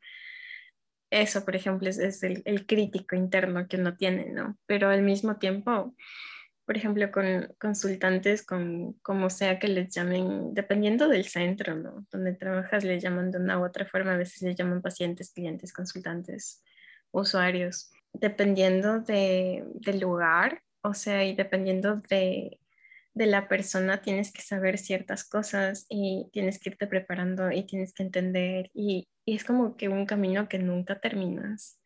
[1.10, 4.58] Eso, por ejemplo, es, el, el crítico interno que uno tiene, ¿no?
[4.66, 5.96] Pero al mismo tiempo
[6.68, 12.06] por ejemplo, con consultantes, con como sea que les llamen, dependiendo del centro, ¿no?
[12.12, 15.72] Donde trabajas, le llaman de una u otra forma, a veces les llaman pacientes, clientes,
[15.72, 16.62] consultantes,
[17.12, 22.60] usuarios, dependiendo de, del lugar, o sea, y dependiendo de,
[23.18, 27.94] de la persona, tienes que saber ciertas cosas y tienes que irte preparando y tienes
[27.94, 31.82] que entender, y, es como que un camino que nunca terminas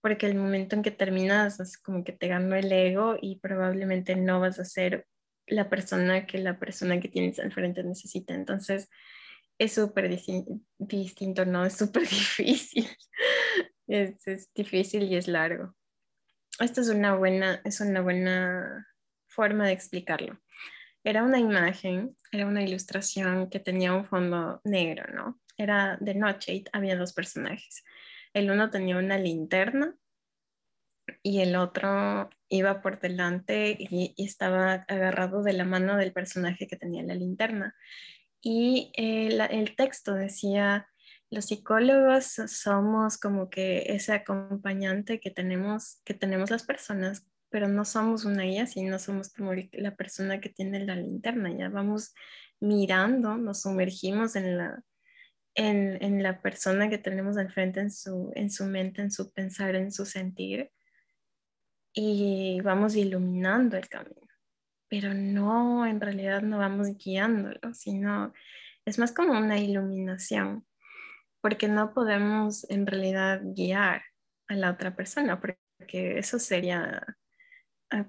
[0.00, 4.14] porque el momento en que terminas es como que te gano el ego y probablemente
[4.14, 5.06] no vas a ser
[5.48, 8.32] la persona que la persona que tienes al frente necesita.
[8.34, 8.88] Entonces,
[9.58, 10.08] es súper
[10.78, 11.64] distinto, ¿no?
[11.64, 12.88] Es súper difícil.
[13.88, 15.74] Es, es, difícil y es largo.
[16.60, 18.86] Esta es una buena, es una buena
[19.26, 20.40] forma de explicarlo.
[21.06, 25.40] Era una imagen, era una ilustración que tenía un fondo negro, ¿no?
[25.56, 27.84] Era de noche había dos personajes.
[28.34, 29.94] El uno tenía una linterna
[31.22, 36.76] y el otro iba por delante y, estaba agarrado de la mano del personaje que
[36.76, 37.76] tenía la linterna.
[38.40, 40.88] Y eh, el texto decía,
[41.30, 47.24] los psicólogos somos como que ese acompañante que tenemos, que tenemos las personas,
[47.56, 51.50] pero no somos una guía, sino somos como la persona que tiene la linterna.
[51.56, 52.14] Ya vamos
[52.60, 54.82] mirando, nos sumergimos en la,
[55.54, 59.74] en, la persona que tenemos al frente, en su, en su mente, en su pensar,
[59.74, 60.70] en su sentir,
[61.94, 64.28] y vamos iluminando el camino.
[64.90, 68.34] Pero no, en realidad no vamos guiándolo, sino
[68.84, 70.66] es más como una iluminación,
[71.40, 74.02] porque no podemos en realidad guiar
[74.46, 77.02] a la otra persona, porque eso sería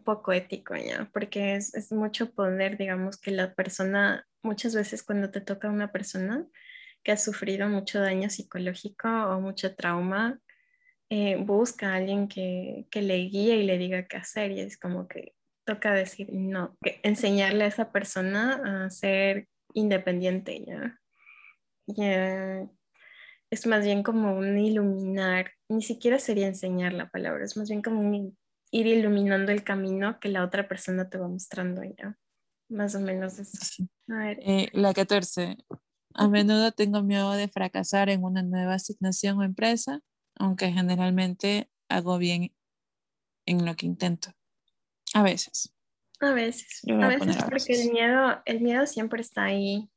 [0.04, 5.30] poco ético ya, porque es, es mucho poder, digamos, que la persona, muchas veces cuando
[5.30, 6.46] te toca una persona,
[7.04, 10.40] que ha sufrido mucho daño psicológico o mucho trauma,
[11.10, 14.52] eh, busca a alguien que, que, le guíe y le diga qué hacer.
[14.52, 15.34] Y es como que
[15.66, 21.00] toca decir, no, que enseñarle a esa persona a ser independiente ya.
[21.88, 22.68] ya.
[23.50, 27.82] Es más bien como un iluminar, ni siquiera sería enseñar la palabra, es más bien
[27.82, 28.38] como un
[28.71, 32.17] ir iluminando el camino que la otra persona te va mostrando ya.
[32.69, 33.86] Más o menos eso.
[34.10, 35.58] Eh, la 14.
[36.13, 40.01] A menudo tengo miedo de fracasar en una nueva asignación o empresa,
[40.36, 42.53] aunque generalmente hago bien
[43.45, 44.32] en lo que intento.
[45.13, 45.73] A veces.
[46.19, 46.82] A veces.
[46.89, 49.89] A veces porque el miedo, el miedo siempre está ahí.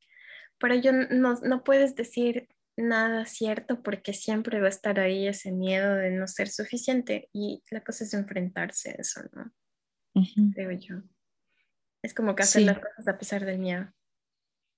[0.59, 5.52] Pero yo no, no puedes decir nada cierto porque siempre va a estar ahí ese
[5.52, 9.52] miedo de no ser suficiente y la cosa es enfrentarse a eso, ¿no?
[10.54, 10.96] Creo yo.
[12.02, 13.92] Es como que hacer las cosas a pesar del miedo.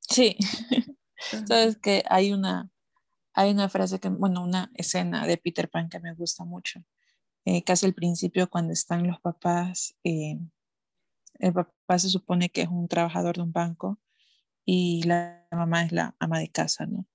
[0.01, 0.37] Sí,
[1.47, 2.71] Sabes que hay una,
[3.35, 6.85] hay una frase que, bueno, una escena de Peter Pan que me gusta mucho.
[7.45, 10.39] Eh, casi al principio, cuando están los papás, eh,
[11.39, 14.01] el papá se supone que es un trabajador de un banco
[14.65, 17.07] y la mamá es la ama de casa, ¿no?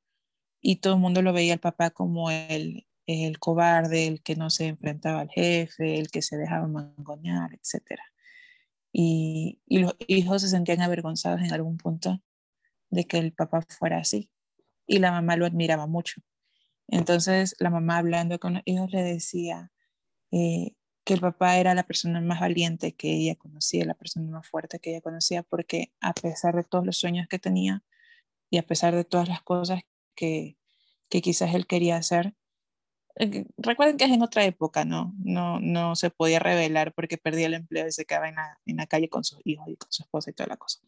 [0.62, 4.50] Y todo el mundo lo veía al papá como el, el cobarde, el que no
[4.50, 8.00] se enfrentaba al jefe, el que se dejaba mangoñar, etc.
[8.92, 12.22] Y, y los hijos se sentían avergonzados en algún punto
[12.90, 14.32] de que el papá fuera así.
[14.88, 16.22] Y la mamá lo admiraba mucho.
[16.88, 19.72] Entonces la mamá hablando con los hijos le decía
[20.32, 24.48] eh, que el papá era la persona más valiente que ella conocía, la persona más
[24.48, 27.84] fuerte que ella conocía, porque a pesar de todos los sueños que tenía
[28.50, 29.82] y a pesar de todas las cosas
[30.18, 30.58] que,
[31.10, 32.36] que quizás él quería hacer,
[33.20, 35.14] eh, recuerden que es en otra época, ¿no?
[35.24, 38.78] No, no se podía revelar porque perdía el empleo y se quedaba en la, en
[38.78, 40.80] la calle con sus hijos y con su esposa y toda la cosa.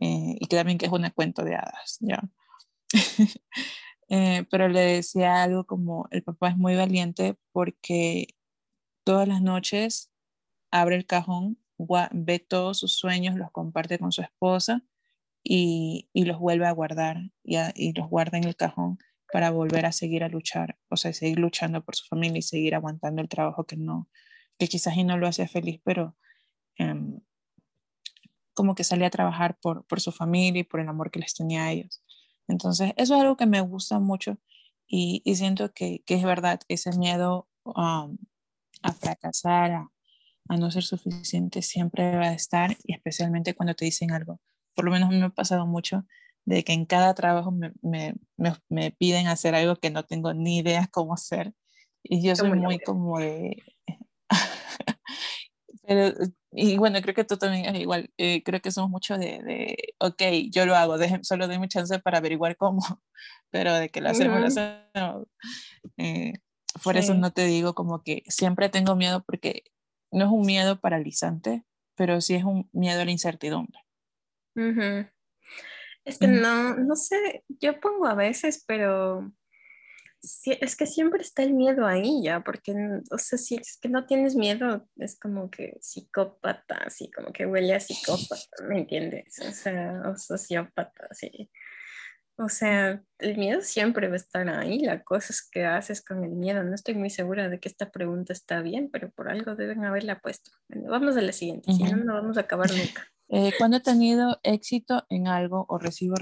[0.00, 2.22] Eh, y que también que es un cuento de hadas, ¿ya?
[4.10, 8.28] Eh, pero le decía algo como, el papá es muy valiente porque
[9.02, 10.12] todas las noches
[10.70, 11.58] abre el cajón,
[12.12, 14.84] ve todos sus sueños, los comparte con su esposa
[15.44, 18.98] y, y los vuelve a guardar y, y, los guarda en el cajón
[19.30, 22.74] para volver a seguir a luchar, o sea, seguir luchando por su familia y seguir
[22.74, 24.08] aguantando el trabajo que no,
[24.58, 26.16] que quizás y no lo hace feliz, pero
[26.78, 27.20] um,
[28.54, 31.34] como que salía a trabajar por, por su familia y por el amor que les
[31.34, 32.02] tenía a ellos.
[32.48, 34.38] Entonces, eso es algo que me gusta mucho
[34.86, 38.16] y, y siento que, que, es verdad, ese miedo um,
[38.82, 39.92] a fracasar, a,
[40.48, 44.40] a, no ser suficiente, siempre va a estar y especialmente cuando te dicen algo.
[44.74, 46.04] Por lo menos a mí me ha pasado mucho
[46.44, 48.14] de que en cada trabajo me, me,
[48.68, 51.54] me, piden hacer algo que no tengo ni idea cómo hacer.
[52.02, 53.62] Y yo soy muy como de...
[55.86, 56.14] Pero,
[56.50, 58.10] y bueno, creo que tú también es igual.
[58.16, 61.98] Eh, creo que somos mucho de, de, ok, yo lo hago, deje, solo mi chance
[61.98, 62.80] para averiguar cómo,
[63.50, 65.26] pero de que lo hacemos, lo hacemos.
[65.98, 66.32] Eh,
[66.82, 69.64] por eso no te digo como que siempre tengo miedo porque
[70.10, 71.64] no es un miedo paralizante,
[71.96, 73.83] pero sí es un miedo a la incertidumbre.
[76.04, 79.32] Es que no, no sé, yo pongo a veces, pero
[80.46, 82.74] es que siempre está el miedo ahí ya, porque,
[83.10, 87.46] o sea, si es que no tienes miedo, es como que psicópata, así como que
[87.46, 89.38] huele a psicópata, ¿me entiendes?
[89.40, 91.50] O sea, o sociópata, así.
[92.36, 96.24] O sea, el miedo siempre va a estar ahí, la cosa es que haces con
[96.24, 96.64] el miedo.
[96.64, 100.18] No estoy muy segura de que esta pregunta está bien, pero por algo deben haberla
[100.18, 100.50] puesto.
[100.68, 103.13] vamos a la siguiente, si no, no vamos a acabar nunca.
[103.28, 106.14] Eh, cuando he tenido éxito en algo o recibo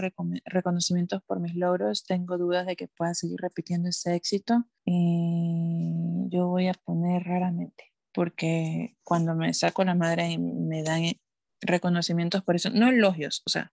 [0.44, 4.64] reconocimientos por mis logros, tengo dudas de que pueda seguir repitiendo ese éxito.
[4.84, 11.02] Y yo voy a poner raramente, porque cuando me saco la madre y me dan
[11.60, 13.72] reconocimientos por eso, no elogios, o sea,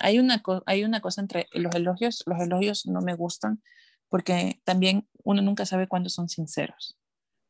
[0.00, 3.62] hay una, hay una cosa entre los elogios, los elogios no me gustan
[4.08, 6.98] porque también uno nunca sabe cuándo son sinceros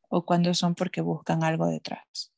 [0.07, 2.31] o cuándo son porque buscan algo detrás.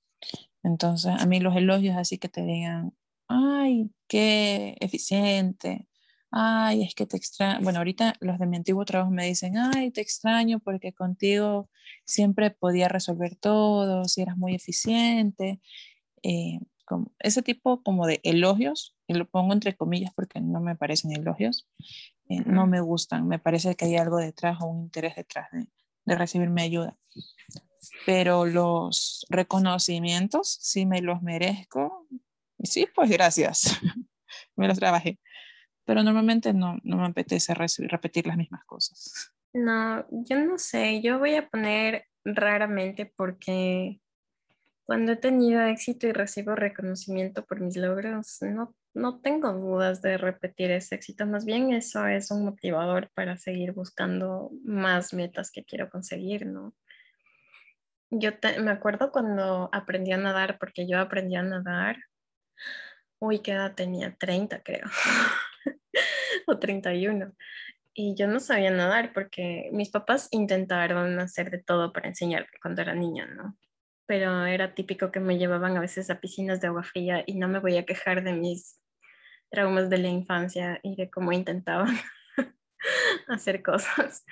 [0.65, 2.91] Entonces, a mí los elogios así que te digan,
[3.28, 5.88] ay, qué eficiente,
[6.32, 7.60] ay, es que te extraño.
[7.62, 11.69] Bueno, ahorita los de mi antiguo trabajo me dicen, ay, te extraño porque contigo
[12.04, 15.62] siempre podía resolver todo, si eras muy eficiente.
[16.23, 20.75] Eh, como, ese tipo como de elogios, y lo pongo entre comillas porque no me
[20.75, 21.67] parecen elogios,
[22.28, 25.67] eh, no me gustan, me parece que hay algo detrás o un interés detrás de,
[26.06, 26.97] de recibirme ayuda
[28.06, 32.08] pero los reconocimientos, si me los merezco,
[32.63, 33.80] sí, pues gracias,
[34.56, 35.19] me los trabajé.
[35.86, 39.32] Pero normalmente no, no me apetece repetir las mismas cosas.
[39.54, 44.02] No, yo no sé, yo voy a poner raramente porque
[44.86, 50.17] cuando he tenido éxito y recibo reconocimiento por mis logros, no, no tengo dudas de
[50.17, 51.26] repetir ese éxito.
[51.26, 56.76] Más bien eso es un motivador para seguir buscando más metas que quiero conseguir, ¿no?
[58.17, 61.97] Yo me acuerdo cuando aprendí a nadar, porque yo aprendí a nadar,
[63.19, 64.15] uy, ¿qué edad tenía?
[64.17, 64.86] 30 creo,
[66.47, 67.34] o 31.
[67.93, 72.82] Y yo no sabía nadar porque mis papás intentaron hacer de todo para enseñarme cuando
[72.82, 73.58] era niña, ¿no?
[74.06, 77.49] Pero era típico que me llevaban a veces a piscinas de agua fría y no
[77.49, 78.80] me voy a quejar de mis
[79.49, 81.97] traumas de la infancia y de cómo intentaban
[83.28, 84.23] hacer cosas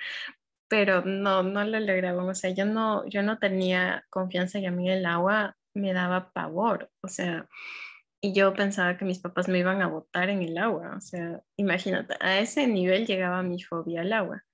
[0.68, 2.24] pero no, no lo lograba.
[2.24, 6.32] O sea, yo no, yo no tenía confianza y a mí el agua me daba
[6.32, 6.90] pavor.
[7.02, 7.48] O sea,
[8.20, 10.94] y yo pensaba que mis papás me iban a botar en el agua.
[10.96, 14.44] O sea, imagínate, a ese nivel llegaba mi fobia al agua.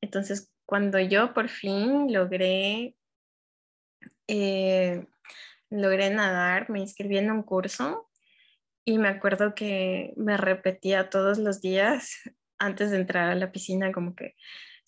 [0.00, 2.94] Entonces, cuando yo por fin logré,
[4.28, 5.06] eh,
[5.70, 8.08] logré nadar, me inscribí en un curso
[8.84, 12.12] y me acuerdo que me repetía todos los días
[12.58, 14.34] antes de entrar a la piscina como que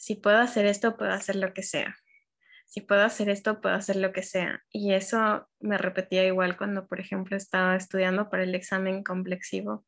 [0.01, 1.95] si puedo hacer esto, puedo hacer lo que sea.
[2.65, 4.63] Si puedo hacer esto, puedo hacer lo que sea.
[4.71, 9.85] Y eso me repetía igual cuando, por ejemplo, estaba estudiando para el examen complexivo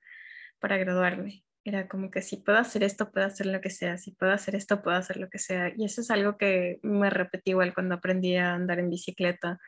[0.58, 1.44] para graduarme.
[1.64, 3.96] Era como que si puedo hacer esto, puedo hacer lo que sea.
[3.96, 5.72] Si puedo hacer esto, puedo hacer lo que sea.
[5.74, 9.60] Y eso es algo que me repetí igual cuando aprendí a andar en bicicleta,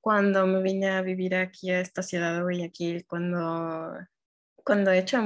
[0.00, 3.92] cuando me vine a vivir aquí a esta ciudad de Guayaquil, cuando
[4.64, 5.18] cuando he hecho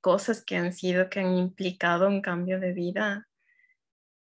[0.00, 3.27] cosas que han sido, que han implicado un cambio de vida,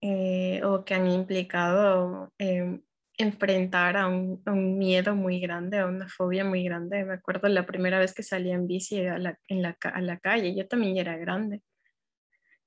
[0.07, 2.83] eh, o que han implicado em,
[3.17, 4.43] enfrentar a un,
[4.77, 7.07] miedo muy grande, a una fobia muy grande.
[7.07, 10.19] Me acuerdo la primera vez que salí en bici a la, en la, a la
[10.19, 11.63] calle, yo también era grande.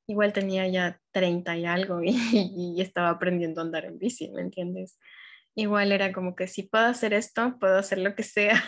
[0.08, 4.41] Igual tenía ya 30 y algo y, y, estaba aprendiendo a andar en bici, ¿me
[4.41, 4.97] entiendes?
[5.54, 8.63] Igual era como que si puedo hacer esto, puedo hacer lo que sea.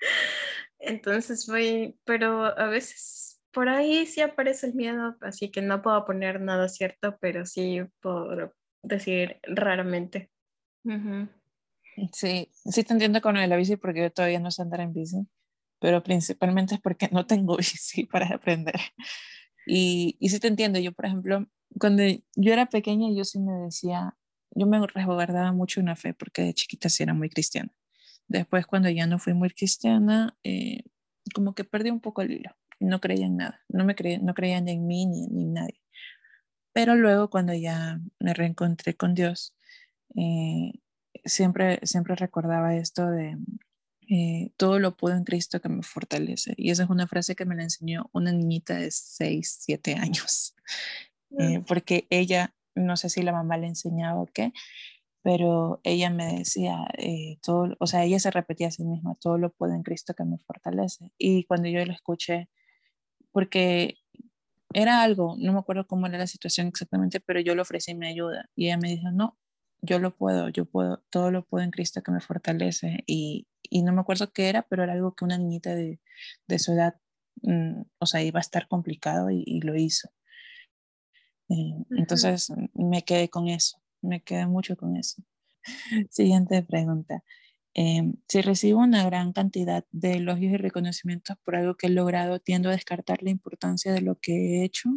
[0.78, 3.25] Entonces voy, pero a veces
[3.56, 7.80] por ahí sí aparece el miedo, así que no puedo poner nada cierto, pero sí
[8.02, 8.52] puedo
[8.82, 10.30] decir raramente.
[12.12, 15.26] Sí, sí te entiendo con la bici porque yo todavía no sé andar en bici,
[15.80, 18.78] pero principalmente es porque no tengo bici para aprender.
[19.66, 21.46] Y, y sí te entiendo, yo por ejemplo,
[21.80, 22.02] cuando
[22.34, 24.18] yo era pequeña yo sí me decía,
[24.50, 27.72] yo me resguardaba mucho una fe porque de chiquita sí era muy cristiana.
[28.28, 30.82] Después cuando ya no fui muy cristiana, eh,
[31.34, 34.34] como que perdí un poco el hilo no creía en nada, no, me creía, no
[34.34, 35.80] creían en mí ni, en nadie.
[36.72, 39.56] Pero luego cuando ya me reencontré con Dios,
[40.16, 40.72] eh,
[41.24, 43.36] siempre, siempre recordaba esto de,
[44.08, 46.54] eh, todo lo puedo en Cristo que me fortalece.
[46.56, 50.54] Y esa es una frase que me la enseñó una niñita de 6, 7 años,
[51.38, 54.52] eh, porque ella, no sé si la mamá le enseñaba o qué,
[55.22, 59.38] pero ella me decía, eh, todo, o sea, ella se repetía a sí misma, todo
[59.38, 61.10] lo puedo en Cristo que me fortalece.
[61.18, 62.48] Y cuando yo lo escuché,
[63.36, 63.98] porque
[64.72, 68.06] era algo, no me acuerdo cómo era la situación exactamente, pero yo le ofrecí mi
[68.06, 69.36] ayuda y ella me dijo, no,
[69.82, 73.04] yo lo puedo, yo puedo, todo lo puedo en Cristo que me fortalece.
[73.06, 76.00] Y, y no me acuerdo qué era, pero era algo que una niñita de,
[76.48, 76.94] de su edad,
[77.42, 80.08] mm, o sea, iba a estar complicado y, lo hizo.
[81.50, 85.22] Eh, entonces me quedé con eso, me quedé mucho con eso.
[86.08, 87.22] Siguiente pregunta.
[87.78, 92.38] Em, si recibo una gran cantidad de elogios y reconocimientos por algo que he logrado,
[92.40, 94.88] tiendo a descartar la importancia de lo que he hecho.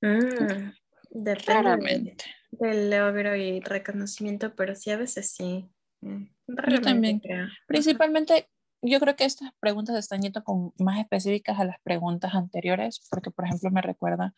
[0.00, 0.72] Mm,
[1.10, 2.16] depende
[2.50, 5.70] del logro y reconocimiento, pero sí a veces sí.
[6.00, 6.24] Mm,
[6.72, 7.22] yo también.
[7.68, 8.48] Principalmente,
[8.82, 13.30] yo creo que estas preguntas están yendo con más específicas a las preguntas anteriores, porque
[13.30, 14.34] por ejemplo me recuerda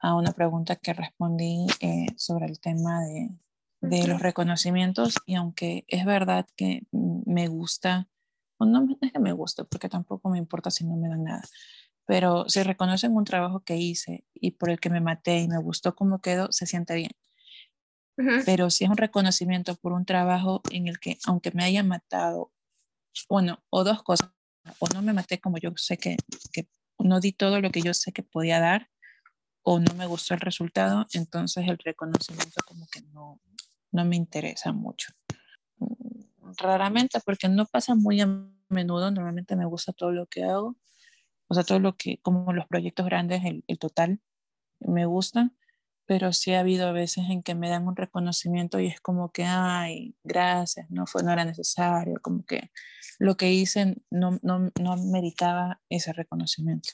[0.00, 3.30] a una pregunta que respondí eh, sobre el tema de,
[3.80, 8.08] de los reconocimientos y aunque es verdad que me gusta,
[8.58, 11.42] o no es que me guste, porque tampoco me importa si no me dan nada,
[12.06, 15.58] pero si reconocen un trabajo que hice y por el que me maté y me
[15.58, 17.10] gustó cómo quedó, se siente bien.
[18.46, 22.50] Pero si es un reconocimiento por un trabajo en el que, aunque me haya matado,
[23.28, 24.30] bueno, o dos cosas,
[24.78, 26.16] o no me maté como yo sé que,
[26.50, 26.66] que
[26.98, 28.88] no di todo lo que yo sé que podía dar,
[29.68, 33.40] o no me gustó el resultado, entonces el reconocimiento como que no,
[33.90, 35.12] no me interesa mucho.
[35.78, 38.28] Mm, raramente, porque no pasa muy a
[38.68, 40.76] menudo, normalmente me gusta todo lo que hago,
[41.48, 44.20] o sea, todo lo que, como los proyectos grandes, el, total,
[44.78, 45.50] me gusta,
[46.06, 49.46] pero sí ha habido veces en que me dan un reconocimiento y es como que,
[49.46, 52.70] ay, gracias, no, fue, no era necesario, como que
[53.18, 56.90] lo que hice no, no, no meritaba ese reconocimiento.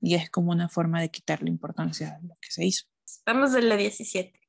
[0.00, 2.86] Y es como una forma de quitarle importancia a lo que se hizo.
[3.26, 4.40] Vamos en la 17.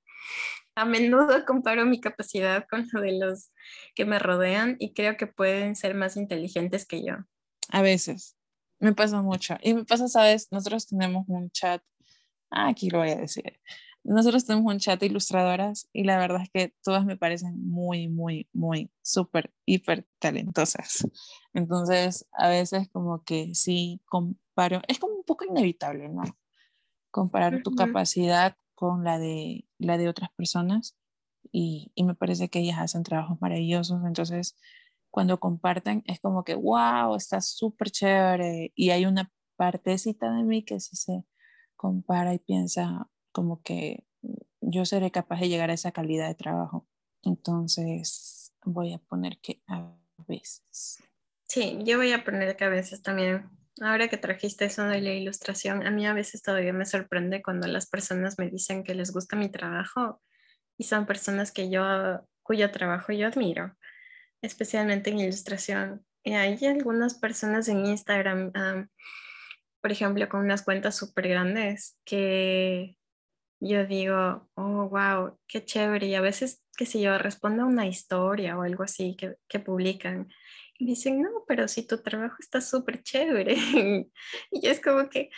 [0.76, 3.52] A menudo comparo mi capacidad con la de los
[3.94, 7.16] que me rodean y creo que pueden ser más inteligentes que yo.
[7.70, 8.38] A veces.
[8.80, 9.58] Me pasa mucho.
[9.62, 11.84] Y me pasa, sabes, nosotros tenemos un chat,
[12.50, 13.60] ah, aquí lo voy a decir,
[14.04, 18.08] nosotros tenemos un chat de ilustradoras y la verdad es que todas me parecen muy,
[18.08, 21.08] muy, muy, súper, hiper talentosas.
[21.54, 26.24] Entonces, a veces como que sí comparo, es como un poco inevitable, ¿no?
[27.12, 30.98] Comparar tu capacidad con la de, la de otras personas
[31.52, 34.04] y, y me parece que ellas hacen trabajos maravillosos.
[34.06, 34.56] Entonces,
[35.12, 38.72] cuando comparten es como que, wow, está súper chévere.
[38.76, 41.24] Y hay una partecita de mí que sí se
[41.76, 44.06] compara y piensa, como que
[44.62, 46.88] yo seré capaz de llegar a esa calidad de trabajo.
[47.24, 49.94] Entonces voy a poner que a
[50.28, 51.00] veces.
[51.48, 53.50] Sí, yo voy a poner que a veces también.
[53.82, 57.68] Ahora que trajiste eso de la ilustración, a mí a veces todavía me sorprende cuando
[57.68, 60.22] las personas me dicen que les gusta mi trabajo
[60.78, 61.84] y son personas que yo,
[62.44, 63.76] cuyo trabajo yo admiro,
[64.42, 66.06] especialmente en ilustración.
[66.24, 68.52] Y hay algunas personas en Instagram,
[69.82, 72.98] por ejemplo, con unas cuentas súper grandes que
[73.62, 76.08] yo digo, oh, wow, qué chévere.
[76.08, 79.60] Y a veces, qué sé yo, respondo a una historia o algo así que, que
[79.60, 80.28] publican.
[80.80, 83.54] Y dicen, no, pero si tu trabajo está súper chévere.
[84.52, 85.30] y yo es como que,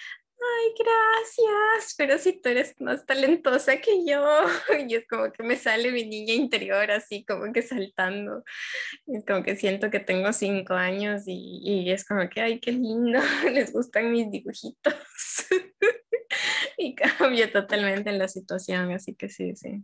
[0.44, 4.24] ay, gracias, pero si tú eres más talentosa que yo.
[4.88, 8.44] Y es como que me sale mi niña interior así, como que saltando.
[9.08, 12.72] Es como que siento que tengo cinco años y, y es como que, ay, qué
[12.72, 13.20] lindo,
[13.52, 14.96] les gustan mis dibujitos.
[16.78, 19.84] y cambia totalmente la situación, así que sí, sí.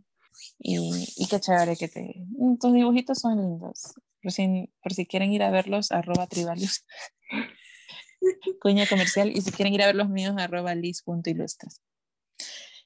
[0.58, 0.78] Y,
[1.16, 2.14] y qué chévere que te...
[2.60, 3.94] Tus dibujitos son lindos.
[4.22, 6.84] Por si, por si quieren ir a verlos, arroba tribalios.
[8.60, 9.30] Cuña comercial.
[9.34, 11.80] Y si quieren ir a ver los míos, arroba lis.ilustras.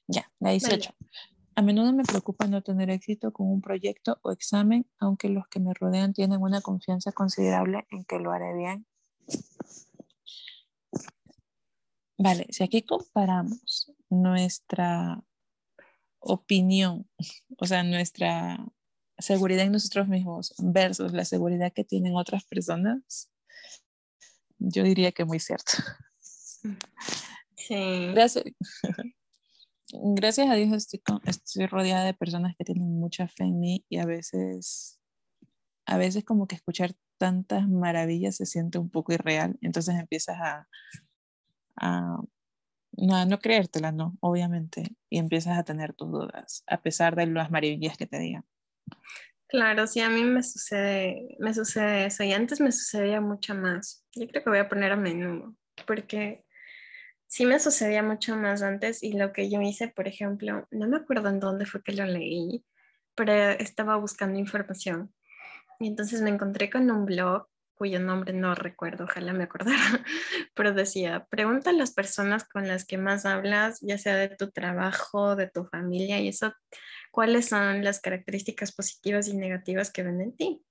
[0.07, 0.93] Ya, la 18.
[1.57, 5.59] A menudo me preocupa no tener éxito con un proyecto o examen, aunque los que
[5.59, 8.85] me rodean tienen una confianza considerable en que lo haré bien.
[12.17, 15.21] Vale, si aquí comparamos nuestra
[16.19, 17.09] opinión,
[17.57, 18.65] o sea, nuestra
[19.17, 23.31] seguridad en nosotros mismos versus la seguridad que tienen otras personas,
[24.57, 25.73] yo diría que muy cierto.
[27.55, 28.11] Sí.
[28.13, 28.43] Gracias,
[29.91, 33.97] gracias a Dios estoy, estoy rodeada de personas que tienen mucha fe en mí y
[33.97, 34.99] a veces,
[35.85, 40.67] a veces como que escuchar tantas maravillas se siente un poco irreal, entonces empiezas a,
[41.77, 42.17] a
[42.97, 47.51] no, no creértela, no, obviamente, y empiezas a tener tus dudas, a pesar de las
[47.51, 48.45] maravillas que te digan.
[49.47, 54.05] Claro, sí, a mí me sucede, me sucede eso y antes me sucedía mucho más.
[54.13, 55.55] Yo creo que voy a poner a menudo,
[55.85, 56.45] porque
[57.27, 60.97] sí me sucedía mucho más antes y lo que yo hice, por ejemplo, no me
[60.97, 62.65] acuerdo en dónde fue que lo leí,
[63.13, 65.13] pero estaba buscando información
[65.79, 69.75] y entonces me encontré con un blog cuyo nombre no recuerdo, ojalá me acordara,
[70.55, 74.51] pero decía, pregunta a las personas con las que más hablas, ya sea de tu
[74.51, 76.53] trabajo, de tu familia y eso,
[77.11, 80.61] cuáles son las características positivas y negativas que ven en ti.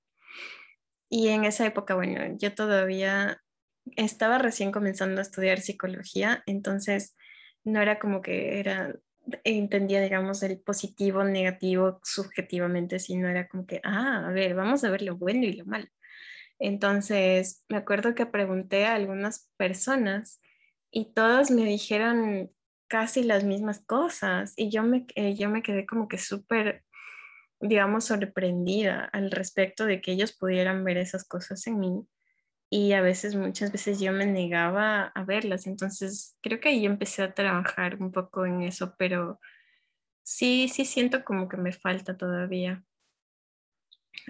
[1.08, 3.40] Y en esa época, bueno, yo todavía
[3.96, 7.14] estaba recién comenzando a estudiar psicología, entonces
[7.62, 8.94] no era como que era
[9.44, 14.90] entendía, digamos, el positivo, negativo subjetivamente, sino era como que, ah, a ver, vamos a
[14.90, 15.86] ver lo bueno y lo malo.
[16.58, 20.40] Entonces, me acuerdo que pregunté a algunas personas
[20.90, 22.50] y todas me dijeron
[22.88, 26.84] casi las mismas cosas y yo me, eh, yo me quedé como que súper,
[27.60, 32.06] digamos, sorprendida al respecto de que ellos pudieran ver esas cosas en mí
[32.70, 35.66] y a veces, muchas veces yo me negaba a verlas.
[35.68, 39.38] Entonces, creo que ahí empecé a trabajar un poco en eso, pero
[40.24, 42.84] sí, sí siento como que me falta todavía.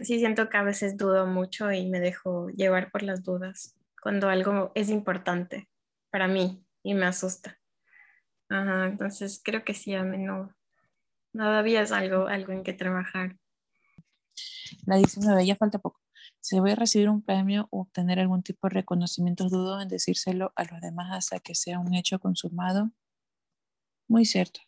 [0.03, 4.29] Sí siento que a veces dudo mucho y me dejo llevar por las dudas cuando
[4.29, 5.69] algo es importante
[6.11, 7.59] para mí y me asusta.
[8.49, 10.55] Ajá, entonces creo que sí, a menudo.
[11.33, 13.37] Todavía es algo, algo en que trabajar.
[14.87, 16.01] La 19, ya falta poco.
[16.41, 20.53] Si voy a recibir un premio o obtener algún tipo de reconocimiento, dudo en decírselo
[20.57, 22.91] a los demás hasta que sea un hecho consumado.
[24.07, 24.61] Muy cierto.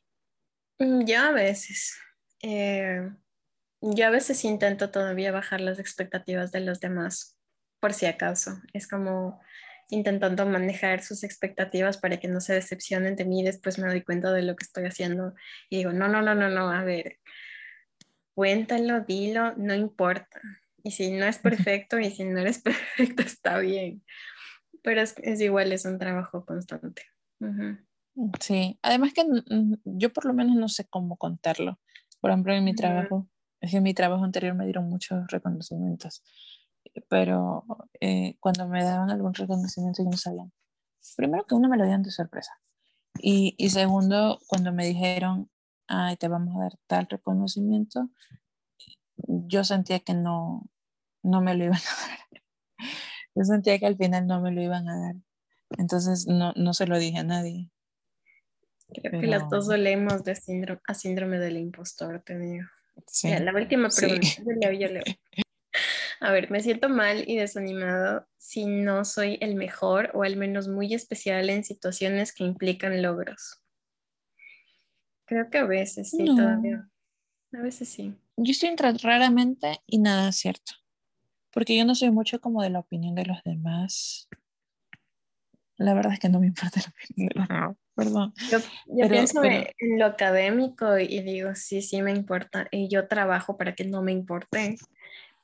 [0.78, 1.98] Mm, ya a veces.
[2.42, 3.10] Eh,
[3.80, 7.38] yo a veces intento todavía bajar las expectativas de los demás,
[7.80, 8.60] por si acaso.
[8.72, 9.40] Es como
[9.88, 13.44] intentando manejar sus expectativas para que no se decepcionen de mí.
[13.44, 15.34] Después me doy cuenta de lo que estoy haciendo
[15.68, 17.18] y digo, no, no, no, no, no, a ver,
[18.34, 20.40] cuéntalo, dilo, no importa.
[20.82, 24.04] Y si no es perfecto y si no eres perfecto, está bien.
[24.82, 27.02] Pero es, igual, es un trabajo constante.
[28.40, 29.24] Sí, además que
[29.84, 31.80] yo por lo menos no sé cómo contarlo.
[32.20, 33.28] Por ejemplo, en mi trabajo,
[33.66, 36.22] es que en mi trabajo anterior me dieron muchos reconocimientos,
[37.08, 37.64] pero
[38.00, 40.46] eh, cuando me daban algún reconocimiento yo no sabía.
[41.16, 42.52] Primero que uno me lo dieron de sorpresa.
[43.18, 45.50] Y, y segundo, cuando me dijeron,
[45.86, 48.10] ay, te vamos a dar tal reconocimiento,
[49.16, 50.68] yo sentía que no,
[51.22, 52.18] no me lo iban a dar.
[53.34, 55.16] Yo sentía que al final no me lo iban a dar.
[55.78, 57.70] Entonces no, no se lo dije a nadie.
[58.88, 62.66] Creo que las dos solemos de síndrome, a síndrome del impostor, te digo.
[63.06, 63.28] Sí.
[63.30, 64.26] la última pregunta.
[66.20, 70.66] A ver, me siento mal y desanimado si no soy el mejor o al menos
[70.66, 73.62] muy especial en situaciones que implican logros.
[75.26, 76.88] Creo que a veces sí, todavía.
[77.52, 78.14] A veces sí.
[78.36, 80.72] Yo estoy entre raramente y nada cierto
[81.56, 84.28] porque yo no soy mucho como de la opinión de los demás.
[85.78, 87.76] La verdad es que no me importa la opinión de los demás.
[87.96, 88.34] Perdón.
[88.50, 88.58] Yo,
[89.08, 92.68] pienso en lo académico y digo, sí, sí me importa.
[92.70, 94.76] Y yo trabajo para que no me importe,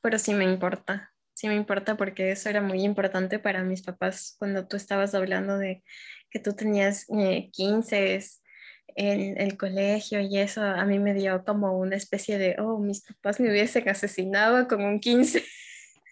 [0.02, 1.10] pero sí me importa.
[1.32, 5.56] Sí me importa porque eso era muy importante para mis papás cuando tú estabas hablando
[5.56, 5.82] de
[6.28, 8.28] que tú tenías 15 eh,
[8.96, 13.00] en el colegio y eso a mí me dio como una especie de, oh, mis
[13.00, 15.42] papás me hubiesen asesinado con un 15.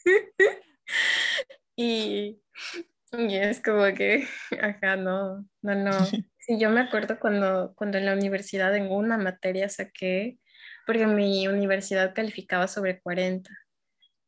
[1.77, 2.41] y,
[3.13, 4.27] y, es como que,
[4.59, 5.91] ajá, no, no, no.
[6.41, 10.39] Sí, yo me acuerdo cuando, cuando en la universidad en una materia saqué,
[10.87, 13.51] porque mi universidad calificaba sobre 40.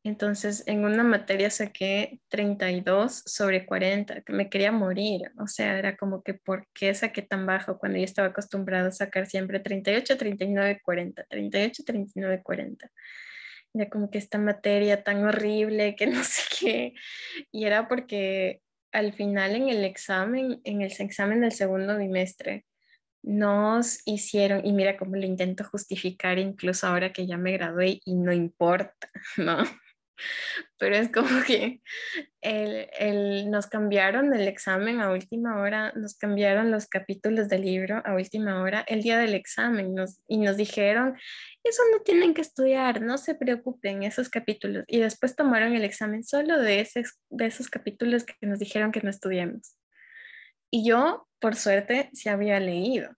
[0.04, 5.32] Entonces, en una materia saqué 32 sobre 40, que me quería morir.
[5.38, 8.92] O sea, era como que, ¿por qué saqué tan bajo cuando yo estaba acostumbrado a
[8.92, 12.90] sacar siempre 38, 39, 40, 38, 39, 40?
[13.74, 16.94] Era como que esta materia tan horrible, que no sé qué.
[17.52, 18.60] Y era porque
[18.92, 22.66] al final en el examen, en el examen del segundo bimestre,
[23.22, 28.14] nos hicieron, y mira cómo lo intento justificar incluso ahora que ya me gradué y
[28.14, 29.58] no importa, ¿no?
[30.78, 31.80] Pero es como que
[32.40, 38.02] el, el, nos cambiaron el examen a última hora, nos cambiaron los capítulos del libro
[38.04, 41.16] a última hora el día del examen nos, y nos dijeron,
[41.62, 44.84] eso no tienen que estudiar, no se preocupen esos capítulos.
[44.88, 49.02] Y después tomaron el examen solo de, ese, de esos capítulos que nos dijeron que
[49.02, 49.76] no estudiemos.
[50.70, 53.14] Y yo, por suerte, sí había leído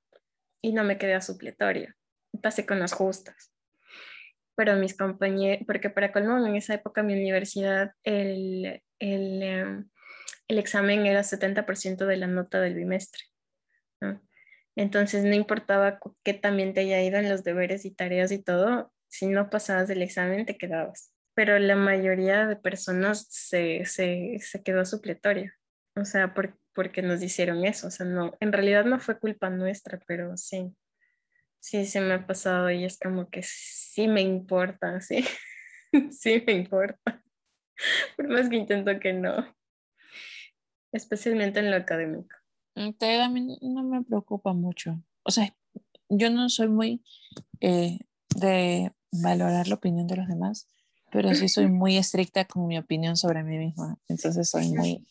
[0.60, 1.94] y no me quedé a supletorio.
[2.42, 3.53] Pasé con las justas
[4.56, 9.90] pero mis compañeros, porque para colmo en esa época mi universidad el, el, em,
[10.48, 13.22] el examen era 70% de la nota del bimestre.
[14.76, 18.92] Entonces no importaba que también te haya ido en los deberes y tareas y todo,
[19.08, 21.12] si no pasabas el examen te quedabas.
[21.34, 25.54] Pero la mayoría de personas se, se, se quedó supletoria.
[25.96, 26.34] O sea,
[26.74, 27.86] porque nos hicieron eso.
[27.86, 30.74] O sea, no, en realidad no fue culpa nuestra, pero sí.
[31.64, 35.24] Sí, se me ha pasado y es como que sí me importa, sí.
[36.10, 37.24] sí me importa.
[38.18, 39.32] Por más que intento que no.
[40.92, 42.36] Especialmente en lo académico.
[42.74, 45.02] Mm, a mí no me preocupa mucho.
[45.22, 45.56] O sea,
[46.10, 47.02] yo no soy muy
[47.62, 47.98] eh,
[48.36, 50.68] de valorar la opinión de los demás,
[51.10, 53.98] pero sí soy muy estricta con mi opinión sobre mí misma.
[54.08, 55.08] Entonces soy muy,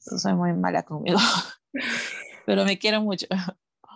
[0.00, 1.20] soy muy mala conmigo.
[2.46, 3.28] pero me quiero mucho.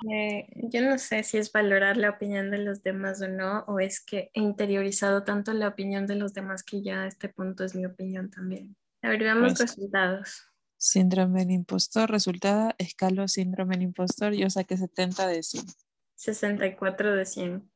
[0.08, 3.80] Eh, yo no sé si es valorar la opinión de los demás o no, o
[3.80, 7.64] es que he interiorizado tanto la opinión de los demás que ya a este punto
[7.64, 8.76] es mi opinión también.
[9.02, 10.46] A ver, veamos pues, resultados.
[10.78, 15.66] Síndrome del impostor, resultado, escalo síndrome del impostor, yo saqué 70 de 100.
[16.14, 17.70] 64 de 100.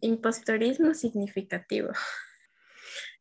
[0.00, 1.90] Impostorismo significativo.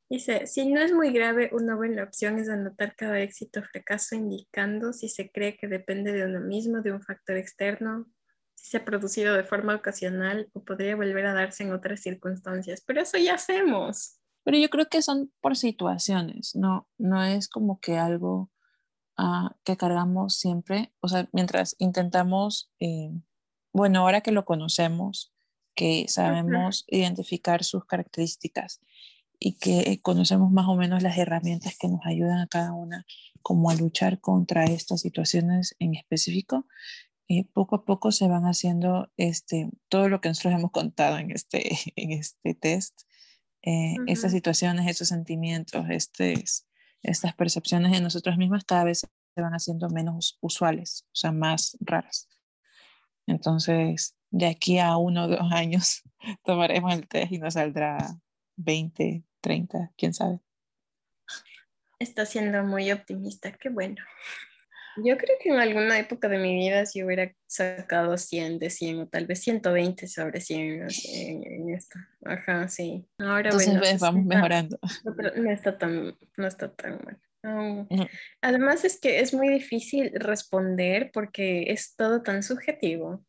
[0.10, 4.14] Dice, si no es muy grave, una buena opción es anotar cada éxito o fracaso
[4.14, 8.06] indicando si se cree que depende de uno mismo, de un factor externo,
[8.66, 12.82] si se ha producido de forma ocasional o podría volver a darse en otras circunstancias.
[12.84, 14.18] Pero eso ya hacemos.
[14.44, 18.50] Pero yo creo que son por situaciones, no, no es como que algo
[19.18, 20.92] ah, que cargamos siempre.
[21.00, 23.12] O sea, mientras intentamos, eh,
[23.72, 25.32] bueno, ahora que lo conocemos,
[25.76, 28.82] que sabemos identificar sus características
[29.38, 33.06] y que conocemos más o menos las herramientas que nos ayudan a cada una
[33.44, 36.66] como a luchar contra estas situaciones en específico,
[37.28, 41.32] eh, poco a poco se van haciendo este, todo lo que nosotros hemos contado en
[41.32, 43.02] este, en este test,
[43.64, 46.68] eh, estas situaciones, estos sentimientos, estes,
[47.02, 51.78] estas percepciones de nosotros mismas cada vez se van haciendo menos usuales, o sea, más
[51.80, 52.30] raras.
[53.26, 56.04] Entonces, de aquí a uno o dos años
[56.44, 57.98] tomaremos el test y nos saldrá
[58.58, 60.40] 20, 30, quién sabe.
[61.98, 64.04] Está siendo muy optimista, qué bueno.
[64.98, 69.00] Yo creo que en alguna época de mi vida si hubiera sacado 100 de 100
[69.00, 72.00] o tal vez 120 sobre 100 en, esto.
[72.24, 73.06] Ajá, sí.
[73.20, 74.80] Ahora Entonces, vamos mejorando.
[75.36, 77.20] No, está tan, no está tan mal.
[78.42, 83.24] Además es que es muy difícil responder porque es todo tan subjetivo.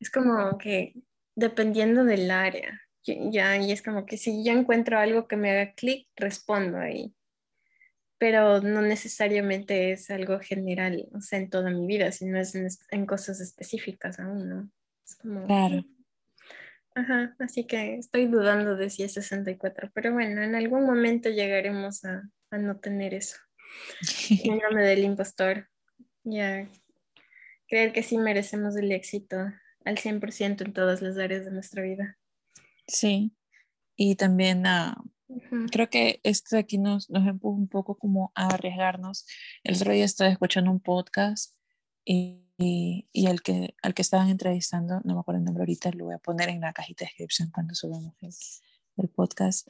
[0.00, 0.94] Es como que
[1.36, 5.74] dependiendo del área, ya, y es como que si yo encuentro algo que me haga
[5.74, 7.14] clic, respondo ahí
[8.18, 12.54] pero no necesariamente es algo general, o sea, en toda mi vida, sino es
[12.90, 14.70] en, cosas específicas aún, ¿no?
[15.04, 15.46] Es como...
[15.46, 15.84] Claro.
[16.94, 22.04] Ajá, así que estoy dudando de si es 64, pero bueno, en algún momento llegaremos
[22.04, 23.36] a, a no tener eso.
[24.02, 25.68] Síndrome del impostor.
[26.22, 26.68] Ya,
[27.68, 29.36] creer que sí merecemos el éxito
[29.84, 32.16] al 100% en todas las áreas de nuestra vida.
[32.86, 33.34] Sí,
[33.96, 34.64] y también
[35.70, 39.26] Creo que esto aquí nos, nos empuja un poco como a arriesgarnos.
[39.62, 41.54] El otro día estaba escuchando un podcast
[42.04, 46.06] y, y, al, que, al que estaban entrevistando, no me acuerdo el nombre ahorita, lo
[46.06, 48.14] voy a poner en la cajita de descripción cuando subamos
[48.96, 49.68] el, podcast,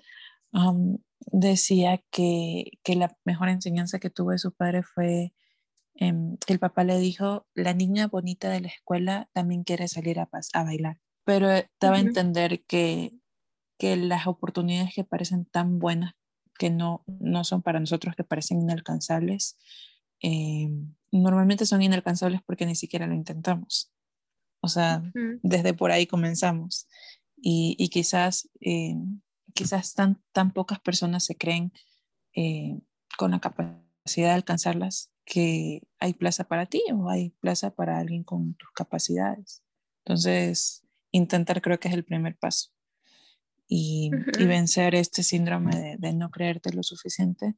[1.21, 5.33] decía que, que, la mejor enseñanza que tuvo de su padre fue
[5.95, 10.21] em, que el papá le dijo, la niña bonita de la escuela también quiere salir
[10.21, 11.49] a, a bailar, pero
[11.81, 13.15] daba a entender que
[13.79, 16.15] que las oportunidades que parecen tan buenas
[16.59, 19.59] que no, no son para nosotros, que parecen inalcanzables,
[20.23, 20.71] eh,
[21.11, 23.93] normalmente son inalcanzables porque ni siquiera lo intentamos.
[24.61, 25.03] O sea,
[25.43, 26.89] desde por ahí comenzamos.
[27.37, 28.95] Y, y quizás, eh,
[29.53, 31.73] quizás tan, tan pocas personas se creen
[32.35, 32.79] eh,
[33.19, 38.25] con la capacidad de alcanzarlas que hay plaza para ti o hay plaza para alguien
[38.25, 39.63] con tus capacidades.
[40.05, 42.74] Entonces, intentar creo que es el primer paso
[43.69, 47.55] y, vencer este síndrome de, no creerte lo suficiente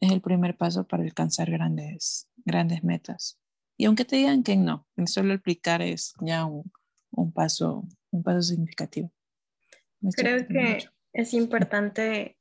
[0.00, 3.38] es el primer paso para alcanzar grandes, grandes metas.
[3.76, 6.70] Y aunque te digan que no, solo explicar es ya un,
[7.10, 9.12] un paso, un paso significativo.
[10.16, 12.38] Creo que es importante,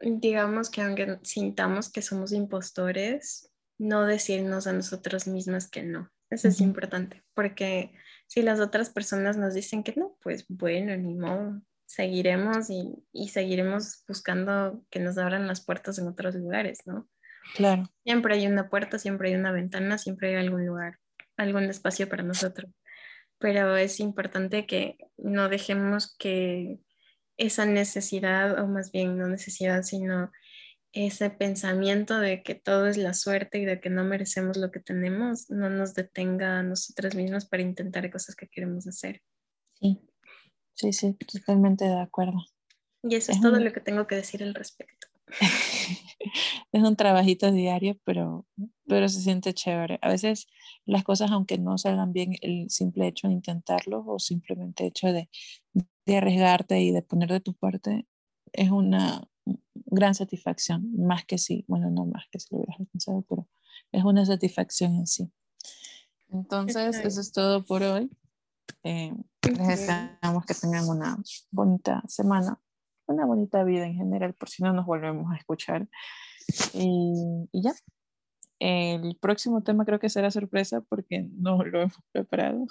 [0.00, 6.10] digamos que aunque sintamos que somos impostores, no decirnos a nosotros mismas que no.
[6.30, 7.92] Eso es importante, porque
[8.28, 11.60] si las otras personas nos dicen que no, pues bueno, ni modo,
[11.90, 17.08] seguiremos y, y, seguiremos buscando que nos abran las puertas en otros lugares, ¿no?
[17.56, 17.90] Claro.
[18.04, 21.00] Siempre hay una puerta, siempre hay una ventana, siempre hay algún lugar,
[21.36, 22.70] algún espacio para nosotros.
[23.38, 26.78] Pero es importante que no dejemos que
[27.36, 30.30] esa necesidad, o más bien no necesidad, sino
[30.92, 34.78] ese pensamiento de que todo es la suerte y de que no merecemos lo que
[34.78, 39.22] tenemos, no nos detenga a nosotras mismas para intentar cosas que queremos hacer.
[39.72, 39.98] Sí,
[40.80, 42.42] Sí, sí, totalmente de acuerdo.
[43.02, 45.08] Y eso es, todo lo que tengo que decir al respecto.
[46.72, 48.46] es un trabajito diario, pero,
[48.86, 49.98] pero se siente chévere.
[50.00, 50.46] A veces
[50.86, 55.28] las cosas, aunque no salgan bien, el simple hecho de intentarlo o simplemente hecho de,
[56.06, 58.06] de arriesgarte y de poner de tu parte
[58.54, 59.28] es una
[59.74, 63.46] gran satisfacción, más que si, bueno, no más que si lo hubieras pensado, pero
[63.92, 65.30] es una satisfacción en sí.
[66.30, 68.10] Entonces, eso es todo por hoy.
[68.82, 69.12] Eh,
[69.42, 71.16] les deseamos que tengan una
[71.50, 72.60] bonita semana,
[73.06, 75.88] una bonita vida en general, por si no nos volvemos a escuchar.
[76.74, 77.74] Y, ya.
[78.58, 82.66] El próximo tema creo que será sorpresa porque no lo hemos preparado.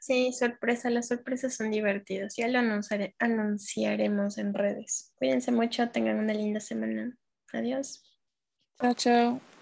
[0.00, 0.88] Sí, sorpresa.
[0.88, 2.34] Las sorpresas son divertidas.
[2.36, 2.58] Ya lo
[3.18, 5.12] anunciaremos en redes.
[5.16, 7.16] Cuídense mucho, tengan una linda semana.
[7.52, 8.02] Adiós.
[8.80, 9.59] Chao, chao.